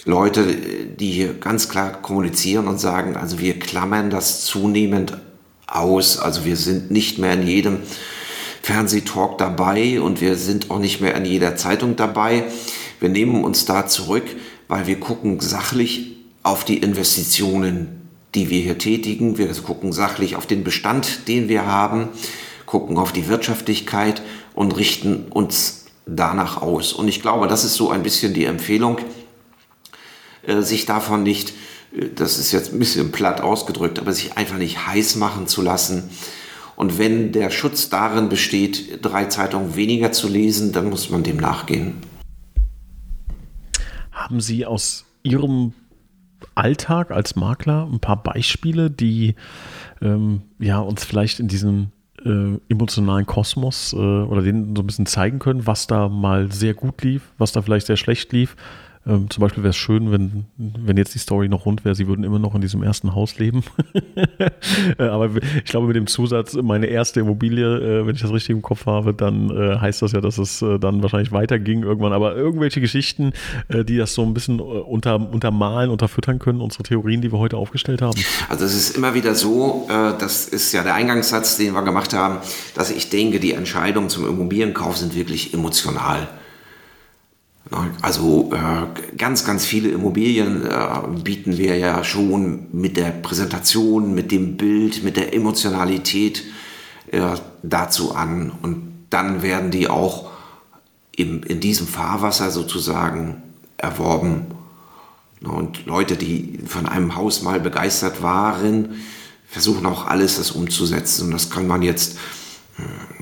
Leute, 0.05 0.45
die 0.45 1.11
hier 1.11 1.33
ganz 1.33 1.69
klar 1.69 2.01
kommunizieren 2.01 2.67
und 2.67 2.79
sagen, 2.79 3.15
also 3.15 3.39
wir 3.39 3.57
klammern 3.57 4.09
das 4.09 4.43
zunehmend 4.43 5.17
aus. 5.65 6.19
Also 6.19 6.43
wir 6.43 6.57
sind 6.57 6.91
nicht 6.91 7.19
mehr 7.19 7.33
in 7.33 7.47
jedem 7.47 7.79
Fernsehtalk 8.61 9.37
dabei 9.37 10.01
und 10.01 10.19
wir 10.19 10.35
sind 10.35 10.71
auch 10.71 10.79
nicht 10.79 10.99
mehr 10.99 11.15
in 11.15 11.25
jeder 11.25 11.55
Zeitung 11.55 11.95
dabei. 11.95 12.43
Wir 12.99 13.09
nehmen 13.09 13.43
uns 13.45 13.65
da 13.65 13.87
zurück, 13.87 14.23
weil 14.67 14.87
wir 14.87 14.99
gucken 14.99 15.39
sachlich 15.39 16.17
auf 16.43 16.65
die 16.65 16.77
Investitionen, 16.77 18.09
die 18.35 18.49
wir 18.49 18.61
hier 18.61 18.77
tätigen. 18.77 19.37
Wir 19.37 19.47
gucken 19.53 19.93
sachlich 19.93 20.35
auf 20.35 20.45
den 20.45 20.65
Bestand, 20.65 21.29
den 21.29 21.47
wir 21.47 21.65
haben, 21.65 22.09
gucken 22.65 22.97
auf 22.97 23.13
die 23.13 23.27
Wirtschaftlichkeit 23.29 24.21
und 24.53 24.75
richten 24.75 25.27
uns 25.29 25.85
danach 26.05 26.61
aus. 26.61 26.91
Und 26.91 27.07
ich 27.07 27.21
glaube, 27.21 27.47
das 27.47 27.63
ist 27.63 27.75
so 27.75 27.89
ein 27.89 28.03
bisschen 28.03 28.33
die 28.33 28.45
Empfehlung, 28.45 28.97
äh, 30.45 30.61
sich 30.61 30.85
davon 30.85 31.23
nicht, 31.23 31.53
äh, 31.95 32.09
das 32.15 32.37
ist 32.37 32.51
jetzt 32.51 32.73
ein 32.73 32.79
bisschen 32.79 33.11
platt 33.11 33.41
ausgedrückt, 33.41 33.99
aber 33.99 34.13
sich 34.13 34.37
einfach 34.37 34.57
nicht 34.57 34.87
heiß 34.87 35.15
machen 35.15 35.47
zu 35.47 35.61
lassen. 35.61 36.09
Und 36.75 36.97
wenn 36.97 37.31
der 37.31 37.49
Schutz 37.49 37.89
darin 37.89 38.29
besteht, 38.29 38.99
drei 39.03 39.25
Zeitungen 39.25 39.75
weniger 39.75 40.11
zu 40.11 40.27
lesen, 40.27 40.71
dann 40.71 40.89
muss 40.89 41.09
man 41.09 41.23
dem 41.23 41.37
nachgehen. 41.37 41.95
Haben 44.11 44.41
Sie 44.41 44.65
aus 44.65 45.05
Ihrem 45.21 45.73
Alltag 46.55 47.11
als 47.11 47.35
Makler 47.35 47.87
ein 47.91 47.99
paar 47.99 48.21
Beispiele, 48.21 48.89
die 48.91 49.35
ähm, 50.01 50.41
ja, 50.59 50.79
uns 50.79 51.03
vielleicht 51.05 51.39
in 51.39 51.47
diesem 51.47 51.91
äh, 52.25 52.57
emotionalen 52.69 53.25
Kosmos 53.25 53.93
äh, 53.93 53.97
oder 53.97 54.41
den 54.41 54.75
so 54.75 54.81
ein 54.81 54.87
bisschen 54.87 55.05
zeigen 55.05 55.39
können, 55.39 55.67
was 55.67 55.87
da 55.87 56.09
mal 56.09 56.51
sehr 56.51 56.73
gut 56.73 57.01
lief, 57.03 57.31
was 57.37 57.51
da 57.51 57.61
vielleicht 57.61 57.87
sehr 57.87 57.97
schlecht 57.97 58.31
lief, 58.33 58.55
ähm, 59.05 59.29
zum 59.29 59.41
Beispiel 59.41 59.63
wäre 59.63 59.71
es 59.71 59.77
schön, 59.77 60.11
wenn, 60.11 60.45
wenn 60.57 60.95
jetzt 60.95 61.13
die 61.13 61.19
Story 61.19 61.49
noch 61.49 61.65
rund 61.65 61.83
wäre, 61.83 61.93
sie 61.93 62.07
würden 62.07 62.23
immer 62.23 62.39
noch 62.39 62.55
in 62.55 62.61
diesem 62.61 62.83
ersten 62.83 63.13
Haus 63.15 63.37
leben. 63.37 63.63
Äh, 64.97 65.03
aber 65.03 65.29
ich 65.57 65.65
glaube, 65.65 65.87
mit 65.87 65.95
dem 65.95 66.07
Zusatz, 66.07 66.53
meine 66.53 66.87
erste 66.87 67.19
Immobilie, 67.19 67.65
äh, 67.65 68.07
wenn 68.07 68.15
ich 68.15 68.21
das 68.21 68.31
richtig 68.31 68.51
im 68.51 68.61
Kopf 68.61 68.85
habe, 68.85 69.13
dann 69.13 69.49
äh, 69.49 69.77
heißt 69.77 70.01
das 70.01 70.11
ja, 70.11 70.21
dass 70.21 70.37
es 70.37 70.61
äh, 70.61 70.79
dann 70.79 71.01
wahrscheinlich 71.01 71.31
weiterging 71.31 71.83
irgendwann. 71.83 72.13
Aber 72.13 72.35
irgendwelche 72.35 72.79
Geschichten, 72.79 73.33
äh, 73.67 73.83
die 73.83 73.97
das 73.97 74.13
so 74.13 74.23
ein 74.23 74.33
bisschen 74.33 74.59
äh, 74.59 74.61
unter, 74.61 75.15
untermalen, 75.15 75.89
unterfüttern 75.89 76.39
können, 76.39 76.61
unsere 76.61 76.83
Theorien, 76.83 77.21
die 77.21 77.31
wir 77.31 77.39
heute 77.39 77.57
aufgestellt 77.57 78.01
haben. 78.01 78.19
Also 78.49 78.65
es 78.65 78.75
ist 78.75 78.97
immer 78.97 79.13
wieder 79.13 79.35
so, 79.35 79.87
das 79.87 80.47
ist 80.47 80.71
ja 80.71 80.83
der 80.83 80.95
Eingangssatz, 80.95 81.57
den 81.57 81.73
wir 81.73 81.83
gemacht 81.83 82.13
haben, 82.13 82.37
dass 82.75 82.91
ich 82.91 83.09
denke, 83.09 83.39
die 83.39 83.53
Entscheidungen 83.53 84.09
zum 84.09 84.27
Immobilienkauf 84.27 84.97
sind 84.97 85.15
wirklich 85.15 85.53
emotional. 85.53 86.27
Also 88.01 88.51
äh, 88.53 89.15
ganz, 89.17 89.45
ganz 89.45 89.65
viele 89.65 89.89
Immobilien 89.89 90.65
äh, 90.65 90.87
bieten 91.23 91.57
wir 91.57 91.77
ja 91.77 92.03
schon 92.03 92.67
mit 92.71 92.97
der 92.97 93.11
Präsentation, 93.11 94.13
mit 94.13 94.31
dem 94.31 94.57
Bild, 94.57 95.03
mit 95.03 95.15
der 95.15 95.33
Emotionalität 95.33 96.43
äh, 97.11 97.21
dazu 97.63 98.13
an. 98.15 98.51
Und 98.61 99.05
dann 99.09 99.41
werden 99.41 99.71
die 99.71 99.87
auch 99.87 100.31
in 101.15 101.59
diesem 101.59 101.85
Fahrwasser 101.85 102.49
sozusagen 102.49 103.43
erworben. 103.77 104.47
Und 105.43 105.85
Leute, 105.85 106.15
die 106.15 106.59
von 106.65 106.87
einem 106.87 107.15
Haus 107.15 107.43
mal 107.43 107.59
begeistert 107.59 108.23
waren, 108.23 108.95
versuchen 109.47 109.85
auch 109.85 110.07
alles, 110.07 110.37
das 110.37 110.51
umzusetzen. 110.51 111.25
Und 111.25 111.31
das 111.33 111.49
kann 111.51 111.67
man 111.67 111.83
jetzt 111.83 112.17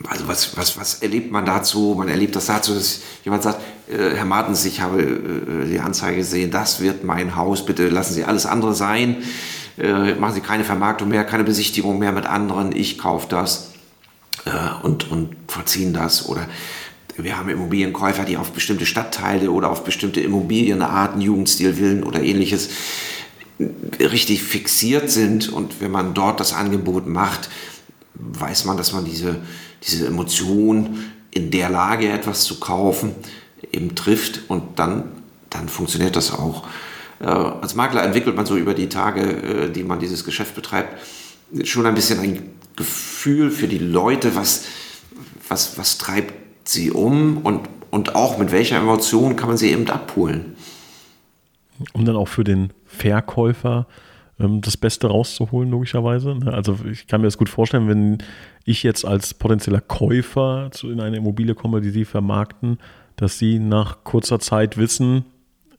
also 0.07 0.27
was, 0.27 0.57
was, 0.57 0.77
was 0.77 1.01
erlebt 1.01 1.31
man 1.31 1.45
dazu? 1.45 1.95
Man 1.97 2.07
erlebt 2.07 2.35
das 2.35 2.45
dazu, 2.45 2.73
dass 2.73 3.01
jemand 3.23 3.43
sagt, 3.43 3.61
äh, 3.89 4.15
Herr 4.15 4.25
Martens, 4.25 4.65
ich 4.65 4.81
habe 4.81 5.01
äh, 5.01 5.67
die 5.69 5.79
Anzeige 5.79 6.17
gesehen, 6.17 6.51
das 6.51 6.81
wird 6.81 7.03
mein 7.03 7.35
Haus, 7.35 7.65
bitte 7.65 7.89
lassen 7.89 8.13
Sie 8.13 8.23
alles 8.23 8.45
andere 8.45 8.73
sein, 8.73 9.17
äh, 9.77 10.15
machen 10.15 10.33
Sie 10.33 10.41
keine 10.41 10.63
Vermarktung 10.63 11.09
mehr, 11.09 11.23
keine 11.23 11.43
Besichtigung 11.43 11.99
mehr 11.99 12.11
mit 12.11 12.25
anderen, 12.25 12.75
ich 12.75 12.97
kaufe 12.97 13.27
das 13.29 13.71
äh, 14.45 14.51
und, 14.83 15.11
und 15.11 15.35
verziehen 15.47 15.93
das. 15.93 16.27
Oder 16.29 16.47
wir 17.17 17.37
haben 17.37 17.49
Immobilienkäufer, 17.49 18.23
die 18.23 18.37
auf 18.37 18.51
bestimmte 18.51 18.85
Stadtteile 18.85 19.51
oder 19.51 19.69
auf 19.69 19.83
bestimmte 19.83 20.21
Immobilienarten, 20.21 21.21
Jugendstil, 21.21 21.73
Villen 21.73 22.03
oder 22.03 22.21
ähnliches 22.21 22.69
richtig 23.99 24.41
fixiert 24.41 25.11
sind 25.11 25.49
und 25.49 25.81
wenn 25.81 25.91
man 25.91 26.13
dort 26.13 26.39
das 26.39 26.53
Angebot 26.53 27.05
macht, 27.05 27.49
weiß 28.13 28.65
man, 28.65 28.77
dass 28.77 28.93
man 28.93 29.05
diese, 29.05 29.37
diese 29.83 30.07
Emotion 30.07 31.11
in 31.31 31.51
der 31.51 31.69
Lage, 31.69 32.09
etwas 32.09 32.43
zu 32.43 32.59
kaufen, 32.59 33.15
eben 33.71 33.95
trifft 33.95 34.41
und 34.49 34.79
dann, 34.79 35.03
dann 35.49 35.69
funktioniert 35.69 36.15
das 36.15 36.33
auch. 36.33 36.67
Äh, 37.19 37.25
als 37.25 37.75
Makler 37.75 38.03
entwickelt 38.03 38.35
man 38.35 38.45
so 38.45 38.57
über 38.57 38.73
die 38.73 38.89
Tage, 38.89 39.21
äh, 39.21 39.71
die 39.71 39.83
man 39.83 39.99
dieses 39.99 40.25
Geschäft 40.25 40.55
betreibt, 40.55 40.97
schon 41.63 41.85
ein 41.85 41.95
bisschen 41.95 42.19
ein 42.19 42.49
Gefühl 42.75 43.51
für 43.51 43.67
die 43.67 43.77
Leute, 43.77 44.35
was, 44.35 44.65
was, 45.47 45.77
was 45.77 45.97
treibt 45.97 46.33
sie 46.67 46.91
um 46.91 47.37
und, 47.37 47.67
und 47.89 48.15
auch 48.15 48.37
mit 48.37 48.51
welcher 48.51 48.77
Emotion 48.77 49.35
kann 49.35 49.49
man 49.49 49.57
sie 49.57 49.71
eben 49.71 49.87
abholen. 49.89 50.55
Um 51.93 52.05
dann 52.05 52.15
auch 52.15 52.27
für 52.27 52.43
den 52.43 52.71
Verkäufer 52.85 53.87
ähm, 53.87 54.10
das 54.61 54.77
Beste 54.77 55.07
rauszuholen, 55.07 55.69
logischerweise. 55.69 56.35
Ne? 56.35 56.53
Also 56.53 56.77
ich 56.89 57.07
kann 57.07 57.21
mir 57.21 57.27
das 57.27 57.37
gut 57.37 57.49
vorstellen, 57.49 57.87
wenn 57.87 58.17
ich 58.65 58.83
jetzt 58.83 59.05
als 59.05 59.33
potenzieller 59.33 59.81
Käufer 59.81 60.69
in 60.83 60.99
eine 60.99 61.17
Immobilie 61.17 61.55
komme, 61.55 61.81
die 61.81 61.89
sie 61.89 62.05
vermarkten, 62.05 62.79
dass 63.15 63.37
sie 63.37 63.59
nach 63.59 64.03
kurzer 64.03 64.39
Zeit 64.39 64.77
wissen, 64.77 65.25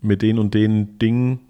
mit 0.00 0.22
den 0.22 0.38
und 0.38 0.54
den 0.54 0.98
Dingen 0.98 1.40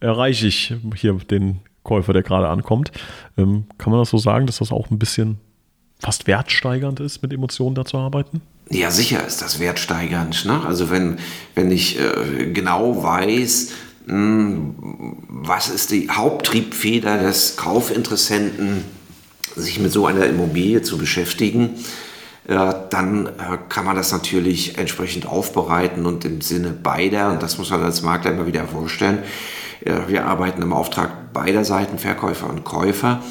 erreiche 0.00 0.46
ich 0.46 0.74
hier 0.94 1.14
den 1.14 1.60
Käufer, 1.82 2.12
der 2.12 2.22
gerade 2.22 2.48
ankommt. 2.48 2.90
Ähm, 3.36 3.64
kann 3.78 3.90
man 3.90 4.00
das 4.00 4.10
so 4.10 4.18
sagen, 4.18 4.46
dass 4.46 4.58
das 4.58 4.72
auch 4.72 4.90
ein 4.90 4.98
bisschen 4.98 5.38
fast 5.98 6.26
wertsteigernd 6.26 7.00
ist, 7.00 7.22
mit 7.22 7.32
Emotionen 7.32 7.74
da 7.74 7.84
zu 7.84 7.98
arbeiten? 7.98 8.42
Ja, 8.68 8.90
sicher 8.90 9.24
ist 9.24 9.42
das 9.42 9.60
wertsteigernd. 9.60 10.44
Ne? 10.44 10.60
Also 10.66 10.90
wenn, 10.90 11.18
wenn 11.54 11.70
ich 11.70 11.98
äh, 12.00 12.50
genau 12.52 13.02
weiß, 13.02 13.72
was 14.08 15.68
ist 15.68 15.90
die 15.90 16.08
Haupttriebfeder 16.10 17.18
des 17.18 17.56
Kaufinteressenten, 17.56 18.84
sich 19.56 19.80
mit 19.80 19.90
so 19.90 20.06
einer 20.06 20.26
Immobilie 20.26 20.82
zu 20.82 20.96
beschäftigen, 20.96 21.70
dann 22.46 23.26
äh, 23.26 23.58
kann 23.68 23.84
man 23.84 23.96
das 23.96 24.12
natürlich 24.12 24.78
entsprechend 24.78 25.26
aufbereiten 25.26 26.06
und 26.06 26.24
im 26.24 26.40
Sinne 26.40 26.70
beider, 26.70 27.32
und 27.32 27.42
das 27.42 27.58
muss 27.58 27.70
man 27.70 27.82
als 27.82 28.02
Makler 28.02 28.30
immer 28.32 28.46
wieder 28.46 28.68
vorstellen, 28.68 29.18
wir 30.06 30.24
arbeiten 30.26 30.62
im 30.62 30.72
Auftrag 30.72 31.32
beider 31.32 31.64
Seiten, 31.64 31.98
Verkäufer 31.98 32.48
und 32.48 32.64
Käufer, 32.64 33.22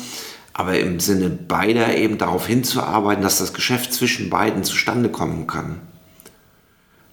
aber 0.54 0.78
im 0.80 1.00
Sinne 1.00 1.30
beider 1.30 1.98
eben 1.98 2.18
darauf 2.18 2.48
hinzuarbeiten, 2.48 3.24
dass 3.24 3.40
das 3.40 3.54
Geschäft 3.54 3.94
zwischen 3.94 4.30
beiden 4.30 4.64
zustande 4.64 5.10
kommen 5.10 5.48
kann. 5.48 5.82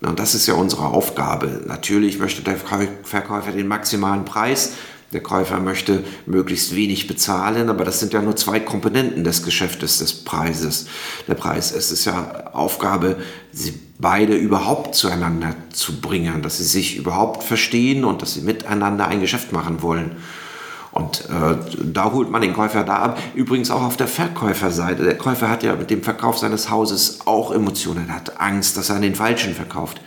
Und 0.02 0.18
das 0.18 0.34
ist 0.34 0.46
ja 0.46 0.54
unsere 0.54 0.86
Aufgabe. 0.86 1.62
Natürlich 1.66 2.18
möchte 2.18 2.42
der 2.42 2.56
Verkäufer 2.56 3.52
den 3.52 3.68
maximalen 3.68 4.24
Preis. 4.24 4.72
Der 5.12 5.22
Käufer 5.22 5.60
möchte 5.60 6.02
möglichst 6.24 6.74
wenig 6.74 7.06
bezahlen, 7.06 7.68
aber 7.68 7.84
das 7.84 8.00
sind 8.00 8.14
ja 8.14 8.22
nur 8.22 8.34
zwei 8.34 8.60
Komponenten 8.60 9.24
des 9.24 9.42
Geschäftes, 9.42 9.98
des 9.98 10.24
Preises. 10.24 10.86
Der 11.28 11.34
Preis, 11.34 11.70
es 11.70 11.92
ist 11.92 12.06
ja 12.06 12.50
Aufgabe, 12.52 13.16
sie 13.52 13.78
beide 13.98 14.34
überhaupt 14.34 14.94
zueinander 14.94 15.54
zu 15.70 16.00
bringen, 16.00 16.42
dass 16.42 16.56
sie 16.56 16.64
sich 16.64 16.96
überhaupt 16.96 17.42
verstehen 17.42 18.04
und 18.04 18.22
dass 18.22 18.34
sie 18.34 18.40
miteinander 18.40 19.06
ein 19.06 19.20
Geschäft 19.20 19.52
machen 19.52 19.82
wollen. 19.82 20.16
Und 20.92 21.24
äh, 21.31 21.57
da 21.85 22.12
holt 22.12 22.31
man 22.31 22.42
den 22.42 22.52
Käufer 22.52 22.85
da 22.85 22.96
ab. 22.96 23.22
Übrigens 23.35 23.70
auch 23.70 23.83
auf 23.83 23.96
der 23.96 24.09
Verkäuferseite. 24.09 25.02
Der 25.02 25.16
Käufer 25.16 25.48
hat 25.48 25.62
ja 25.62 25.74
mit 25.74 25.90
dem 25.90 26.02
Verkauf 26.02 26.38
seines 26.38 26.70
Hauses 26.70 27.26
auch 27.26 27.50
Emotionen. 27.50 28.09
Er 28.09 28.16
hat 28.16 28.40
Angst, 28.40 28.76
dass 28.76 28.90
er 28.90 28.96
an 28.96 29.02
den 29.02 29.14
Falschen 29.14 29.55
verkauft, 29.55 30.02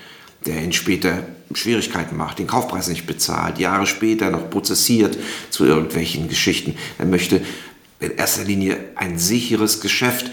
der 0.46 0.64
ihn 0.64 0.74
später 0.74 1.24
Schwierigkeiten 1.54 2.16
macht, 2.16 2.38
den 2.38 2.46
Kaufpreis 2.46 2.88
nicht 2.88 3.08
bezahlt, 3.08 3.58
Jahre 3.58 3.88
später 3.88 4.30
noch 4.30 4.50
prozessiert 4.52 5.18
zu 5.50 5.66
irgendwelchen 5.66 6.30
Geschichten. 6.30 6.76
Er 7.00 7.06
möchte 7.06 7.42
in 8.00 8.12
erster 8.12 8.44
Linie 8.44 8.78
ein 8.96 9.18
sicheres 9.18 9.82
Geschäft, 9.82 10.30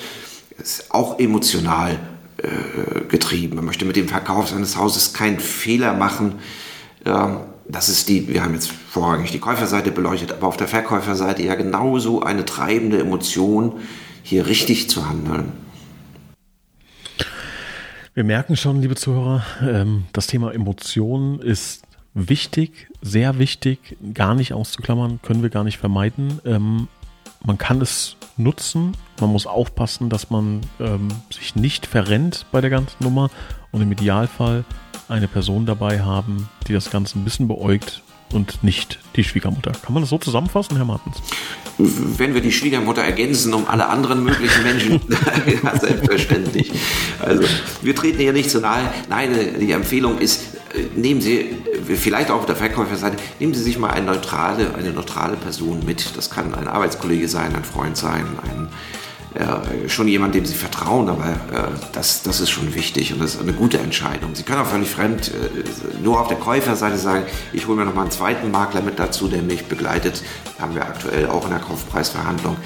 ist 0.58 0.92
auch 0.92 1.18
emotional 1.18 1.98
äh, 2.36 3.04
getrieben. 3.08 3.56
Er 3.56 3.62
möchte 3.62 3.86
mit 3.86 3.96
dem 3.96 4.08
Verkauf 4.08 4.48
seines 4.48 4.76
Hauses 4.76 5.14
keinen 5.14 5.40
Fehler 5.40 5.94
machen. 5.94 6.40
Ähm, 7.06 7.38
das 7.72 7.88
ist 7.88 8.08
die, 8.08 8.28
wir 8.28 8.44
haben 8.44 8.54
jetzt 8.54 8.70
vorrangig 8.70 9.32
die 9.32 9.38
Käuferseite 9.38 9.90
beleuchtet, 9.90 10.32
aber 10.32 10.46
auf 10.46 10.56
der 10.56 10.68
Verkäuferseite 10.68 11.42
ja 11.42 11.54
genauso 11.54 12.22
eine 12.22 12.44
treibende 12.44 13.00
Emotion, 13.00 13.80
hier 14.22 14.46
richtig 14.46 14.88
zu 14.88 15.08
handeln. 15.08 15.52
Wir 18.14 18.24
merken 18.24 18.56
schon, 18.56 18.82
liebe 18.82 18.94
Zuhörer, 18.94 19.42
ähm, 19.62 20.04
das 20.12 20.26
Thema 20.26 20.52
Emotionen 20.52 21.40
ist 21.40 21.82
wichtig, 22.12 22.88
sehr 23.00 23.38
wichtig, 23.38 23.96
gar 24.12 24.34
nicht 24.34 24.52
auszuklammern, 24.52 25.20
können 25.22 25.42
wir 25.42 25.48
gar 25.48 25.64
nicht 25.64 25.78
vermeiden. 25.78 26.40
Ähm, 26.44 26.88
man 27.42 27.56
kann 27.56 27.80
es 27.80 28.16
nutzen, 28.36 28.92
man 29.18 29.30
muss 29.30 29.46
aufpassen, 29.46 30.10
dass 30.10 30.28
man 30.28 30.60
ähm, 30.78 31.08
sich 31.30 31.56
nicht 31.56 31.86
verrennt 31.86 32.44
bei 32.52 32.60
der 32.60 32.70
ganzen 32.70 33.02
Nummer 33.02 33.30
und 33.70 33.80
im 33.80 33.90
Idealfall 33.90 34.64
eine 35.08 35.28
Person 35.28 35.66
dabei 35.66 36.00
haben, 36.00 36.48
die 36.68 36.72
das 36.72 36.90
Ganze 36.90 37.18
ein 37.18 37.24
bisschen 37.24 37.48
beäugt 37.48 38.02
und 38.32 38.64
nicht 38.64 38.98
die 39.16 39.24
Schwiegermutter. 39.24 39.72
Kann 39.72 39.92
man 39.92 40.02
das 40.02 40.10
so 40.10 40.18
zusammenfassen, 40.18 40.76
Herr 40.76 40.84
Martens? 40.84 41.16
Wenn 41.78 42.34
wir 42.34 42.40
die 42.40 42.52
Schwiegermutter 42.52 43.02
ergänzen 43.02 43.52
um 43.54 43.66
alle 43.66 43.88
anderen 43.88 44.24
möglichen 44.24 44.62
Menschen, 44.62 45.00
ja, 45.62 45.78
selbstverständlich. 45.78 46.72
Also 47.20 47.44
wir 47.82 47.94
treten 47.94 48.18
hier 48.18 48.32
nicht 48.32 48.50
zu 48.50 48.60
nahe. 48.60 48.92
Nein, 49.08 49.30
die 49.60 49.72
Empfehlung 49.72 50.18
ist, 50.18 50.56
nehmen 50.94 51.20
Sie, 51.20 51.56
vielleicht 51.96 52.30
auch 52.30 52.40
auf 52.40 52.46
der 52.46 52.56
Verkäuferseite, 52.56 53.16
nehmen 53.38 53.54
Sie 53.54 53.62
sich 53.62 53.78
mal 53.78 53.90
eine 53.90 54.06
neutrale, 54.06 54.74
eine 54.74 54.92
neutrale 54.92 55.36
Person 55.36 55.84
mit. 55.84 56.16
Das 56.16 56.30
kann 56.30 56.54
ein 56.54 56.68
Arbeitskollege 56.68 57.28
sein, 57.28 57.54
ein 57.54 57.64
Freund 57.64 57.96
sein, 57.96 58.26
ein 58.44 58.68
äh, 59.34 59.88
schon 59.88 60.08
jemand, 60.08 60.34
dem 60.34 60.44
Sie 60.44 60.54
vertrauen, 60.54 61.08
aber 61.08 61.26
äh, 61.26 61.68
das, 61.92 62.22
das 62.22 62.40
ist 62.40 62.50
schon 62.50 62.74
wichtig 62.74 63.14
und 63.14 63.20
das 63.22 63.34
ist 63.34 63.40
eine 63.40 63.54
gute 63.54 63.78
Entscheidung. 63.78 64.34
Sie 64.34 64.42
können 64.42 64.60
auch 64.60 64.66
völlig 64.66 64.90
fremd 64.90 65.28
äh, 65.28 66.02
nur 66.02 66.20
auf 66.20 66.28
der 66.28 66.36
Käuferseite 66.36 66.98
sagen, 66.98 67.24
ich 67.52 67.66
hole 67.66 67.78
mir 67.78 67.86
noch 67.86 67.94
mal 67.94 68.02
einen 68.02 68.10
zweiten 68.10 68.50
Makler 68.50 68.82
mit 68.82 68.98
dazu, 68.98 69.28
der 69.28 69.40
mich 69.42 69.64
begleitet. 69.66 70.22
Haben 70.60 70.74
wir 70.74 70.82
aktuell 70.82 71.28
auch 71.28 71.44
in 71.44 71.50
der 71.50 71.60
Kaufpreisverhandlung 71.60 72.56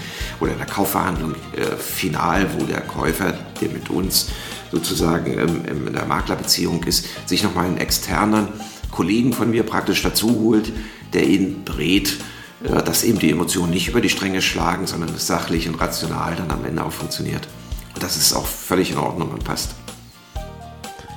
oder 0.40 0.52
in 0.52 0.58
der 0.58 0.66
Kaufverhandlung 0.66 1.34
äh, 1.54 1.76
final, 1.76 2.48
wo 2.58 2.64
der 2.64 2.80
Käufer, 2.80 3.34
der 3.60 3.68
mit 3.68 3.88
uns 3.88 4.30
sozusagen 4.72 5.32
in 5.32 5.92
der 5.92 6.06
Maklerbeziehung 6.06 6.82
ist, 6.82 7.06
sich 7.26 7.44
noch 7.44 7.54
mal 7.54 7.66
einen 7.66 7.76
externen 7.76 8.48
Kollegen 8.90 9.32
von 9.32 9.50
mir 9.50 9.62
praktisch 9.62 10.02
dazu 10.02 10.40
holt, 10.40 10.72
der 11.12 11.28
ihn 11.28 11.64
berät 11.64 12.16
dass 12.60 13.04
eben 13.04 13.18
die 13.18 13.30
Emotionen 13.30 13.70
nicht 13.70 13.88
über 13.88 14.00
die 14.00 14.08
Stränge 14.08 14.42
schlagen, 14.42 14.86
sondern 14.86 15.14
es 15.14 15.26
sachlich 15.26 15.68
und 15.68 15.80
rational 15.80 16.34
dann 16.36 16.50
am 16.50 16.64
Ende 16.64 16.84
auch 16.84 16.92
funktioniert. 16.92 17.46
Und 17.94 18.02
das 18.02 18.16
ist 18.16 18.34
auch 18.34 18.46
völlig 18.46 18.90
in 18.90 18.98
Ordnung 18.98 19.30
und 19.30 19.44
passt. 19.44 19.74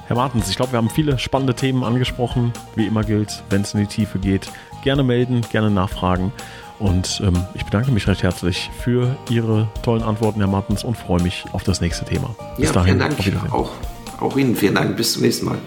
Herr 0.08 0.16
Martens, 0.16 0.50
ich 0.50 0.56
glaube, 0.56 0.72
wir 0.72 0.78
haben 0.78 0.90
viele 0.90 1.20
spannende 1.20 1.54
Themen 1.54 1.84
angesprochen. 1.84 2.52
Wie 2.76 2.88
immer 2.88 3.04
gilt, 3.04 3.44
wenn 3.52 3.62
es 3.62 3.74
in 3.74 3.82
die 3.82 3.86
Tiefe 3.86 4.18
geht, 4.18 4.50
gerne 4.84 5.04
melden, 5.04 5.42
gerne 5.52 5.70
nachfragen. 5.70 6.32
Und 6.80 7.22
ähm, 7.24 7.46
ich 7.54 7.64
bedanke 7.64 7.92
mich 7.92 8.08
recht 8.08 8.24
herzlich 8.24 8.72
für 8.82 9.18
Ihre 9.30 9.68
tollen 9.84 10.02
Antworten, 10.02 10.40
Herr 10.40 10.48
Martens, 10.48 10.84
und 10.84 10.98
freue 10.98 11.22
mich 11.22 11.46
auf 11.52 11.64
das 11.64 11.82
nächste 11.82 12.06
Thema. 12.06 12.36
Bis 12.58 12.68
ja, 12.68 12.72
dahin. 12.72 13.02
Vielen 13.20 13.36
Dank. 13.40 13.54
Auch, 13.54 13.72
auch 14.20 14.38
Ihnen 14.38 14.56
vielen 14.56 14.76
Dank. 14.76 14.96
Bis 14.96 15.14
zum 15.14 15.22
nächsten 15.22 15.46
Mal. 15.46 15.58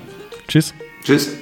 Tschüss. 0.49 0.74
Tschüss. 1.05 1.41